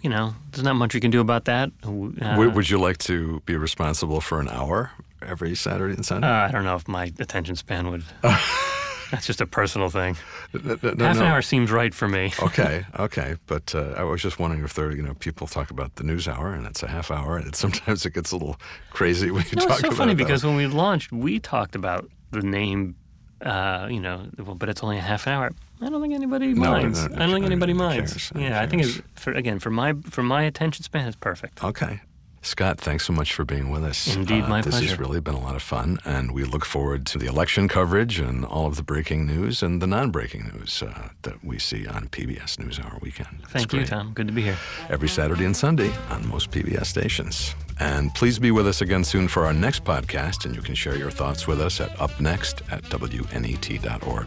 you 0.00 0.10
know, 0.10 0.34
there's 0.50 0.64
not 0.64 0.74
much 0.74 0.94
you 0.94 1.00
can 1.00 1.12
do 1.12 1.20
about 1.20 1.44
that. 1.44 1.70
Uh, 1.84 2.50
would 2.52 2.68
you 2.68 2.78
like 2.78 2.98
to 2.98 3.40
be 3.46 3.56
responsible 3.56 4.20
for 4.20 4.40
an 4.40 4.48
hour 4.48 4.90
every 5.20 5.54
Saturday 5.54 5.94
and 5.94 6.04
Sunday? 6.04 6.26
Uh, 6.26 6.48
I 6.48 6.50
don't 6.50 6.64
know 6.64 6.74
if 6.74 6.88
my 6.88 7.12
attention 7.20 7.54
span 7.54 7.88
would. 7.90 8.02
That's 9.12 9.26
just 9.26 9.42
a 9.42 9.46
personal 9.46 9.90
thing. 9.90 10.16
No, 10.54 10.78
no, 10.82 11.04
Half 11.04 11.16
no. 11.16 11.22
an 11.22 11.22
hour 11.22 11.42
seems 11.42 11.70
right 11.70 11.92
for 11.92 12.08
me. 12.08 12.32
okay, 12.42 12.86
okay, 12.98 13.36
but 13.46 13.74
uh, 13.74 13.92
I 13.94 14.04
was 14.04 14.22
just 14.22 14.38
wondering 14.38 14.64
if 14.64 14.72
there, 14.72 14.90
you 14.90 15.02
know, 15.02 15.12
people 15.12 15.46
talk 15.46 15.70
about 15.70 15.96
the 15.96 16.02
news 16.02 16.26
hour 16.26 16.54
and 16.54 16.66
it's 16.66 16.82
a 16.82 16.88
half 16.88 17.10
hour, 17.10 17.36
and 17.36 17.54
sometimes 17.64 18.06
it 18.06 18.14
gets 18.14 18.32
a 18.32 18.36
little 18.36 18.56
crazy 18.88 19.30
when 19.30 19.44
you 19.50 19.56
no, 19.56 19.66
talk 19.66 19.66
about. 19.66 19.70
it's 19.72 19.80
so 19.82 19.88
about 19.88 19.96
funny 19.98 20.12
it. 20.12 20.16
because 20.16 20.44
when 20.44 20.56
we 20.56 20.66
launched, 20.66 21.12
we 21.12 21.38
talked 21.38 21.74
about 21.74 22.08
the 22.30 22.40
name, 22.40 22.96
uh, 23.42 23.86
you 23.90 24.00
know, 24.00 24.26
but 24.38 24.70
it's 24.70 24.82
only 24.82 24.96
a 24.96 25.02
half 25.02 25.26
hour. 25.26 25.52
I 25.82 25.90
don't 25.90 26.00
think 26.00 26.14
anybody 26.14 26.54
no, 26.54 26.70
minds. 26.70 27.06
No, 27.06 27.16
I 27.16 27.18
don't 27.18 27.34
think 27.34 27.44
anybody 27.44 27.74
minds. 27.74 28.30
Cares, 28.30 28.32
yeah, 28.34 28.62
I 28.62 28.66
think 28.66 28.84
it's 28.84 29.02
for 29.16 29.32
again 29.34 29.58
for 29.58 29.68
my 29.68 29.92
for 30.08 30.22
my 30.22 30.44
attention 30.44 30.84
span 30.84 31.06
it's 31.06 31.16
perfect. 31.16 31.62
Okay. 31.62 32.00
Scott, 32.44 32.80
thanks 32.80 33.06
so 33.06 33.12
much 33.12 33.32
for 33.32 33.44
being 33.44 33.70
with 33.70 33.84
us. 33.84 34.14
Indeed, 34.16 34.44
uh, 34.44 34.48
my 34.48 34.60
this 34.60 34.72
pleasure. 34.72 34.82
This 34.82 34.90
has 34.90 34.98
really 34.98 35.20
been 35.20 35.34
a 35.34 35.40
lot 35.40 35.54
of 35.54 35.62
fun, 35.62 36.00
and 36.04 36.32
we 36.32 36.42
look 36.42 36.64
forward 36.64 37.06
to 37.06 37.18
the 37.18 37.26
election 37.26 37.68
coverage 37.68 38.18
and 38.18 38.44
all 38.44 38.66
of 38.66 38.74
the 38.74 38.82
breaking 38.82 39.26
news 39.26 39.62
and 39.62 39.80
the 39.80 39.86
non-breaking 39.86 40.50
news 40.52 40.82
uh, 40.82 41.10
that 41.22 41.44
we 41.44 41.60
see 41.60 41.86
on 41.86 42.08
PBS 42.08 42.56
NewsHour 42.56 43.00
Weekend. 43.00 43.28
Thank 43.48 43.72
you, 43.72 43.86
Tom. 43.86 44.12
Good 44.12 44.26
to 44.26 44.32
be 44.32 44.42
here. 44.42 44.56
Every 44.90 45.08
Saturday 45.08 45.44
and 45.44 45.56
Sunday 45.56 45.92
on 46.10 46.26
most 46.26 46.50
PBS 46.50 46.86
stations. 46.86 47.54
And 47.78 48.12
please 48.14 48.40
be 48.40 48.50
with 48.50 48.66
us 48.66 48.80
again 48.80 49.04
soon 49.04 49.28
for 49.28 49.46
our 49.46 49.52
next 49.52 49.84
podcast, 49.84 50.44
and 50.44 50.54
you 50.56 50.62
can 50.62 50.74
share 50.74 50.96
your 50.96 51.12
thoughts 51.12 51.46
with 51.46 51.60
us 51.60 51.80
at 51.80 51.90
upnext 51.98 52.62
at 52.72 52.82
wnet.org. 52.84 54.26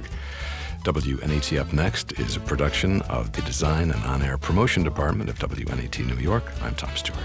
WNET 0.83 1.59
Up 1.59 1.73
Next 1.73 2.13
is 2.13 2.37
a 2.37 2.39
production 2.39 3.01
of 3.03 3.33
the 3.33 3.41
Design 3.41 3.91
and 3.91 4.03
On 4.03 4.21
Air 4.21 4.37
Promotion 4.37 4.83
Department 4.83 5.29
of 5.29 5.37
WNET 5.39 6.05
New 6.05 6.21
York. 6.23 6.43
I'm 6.61 6.75
Tom 6.75 6.95
Stewart. 6.95 7.19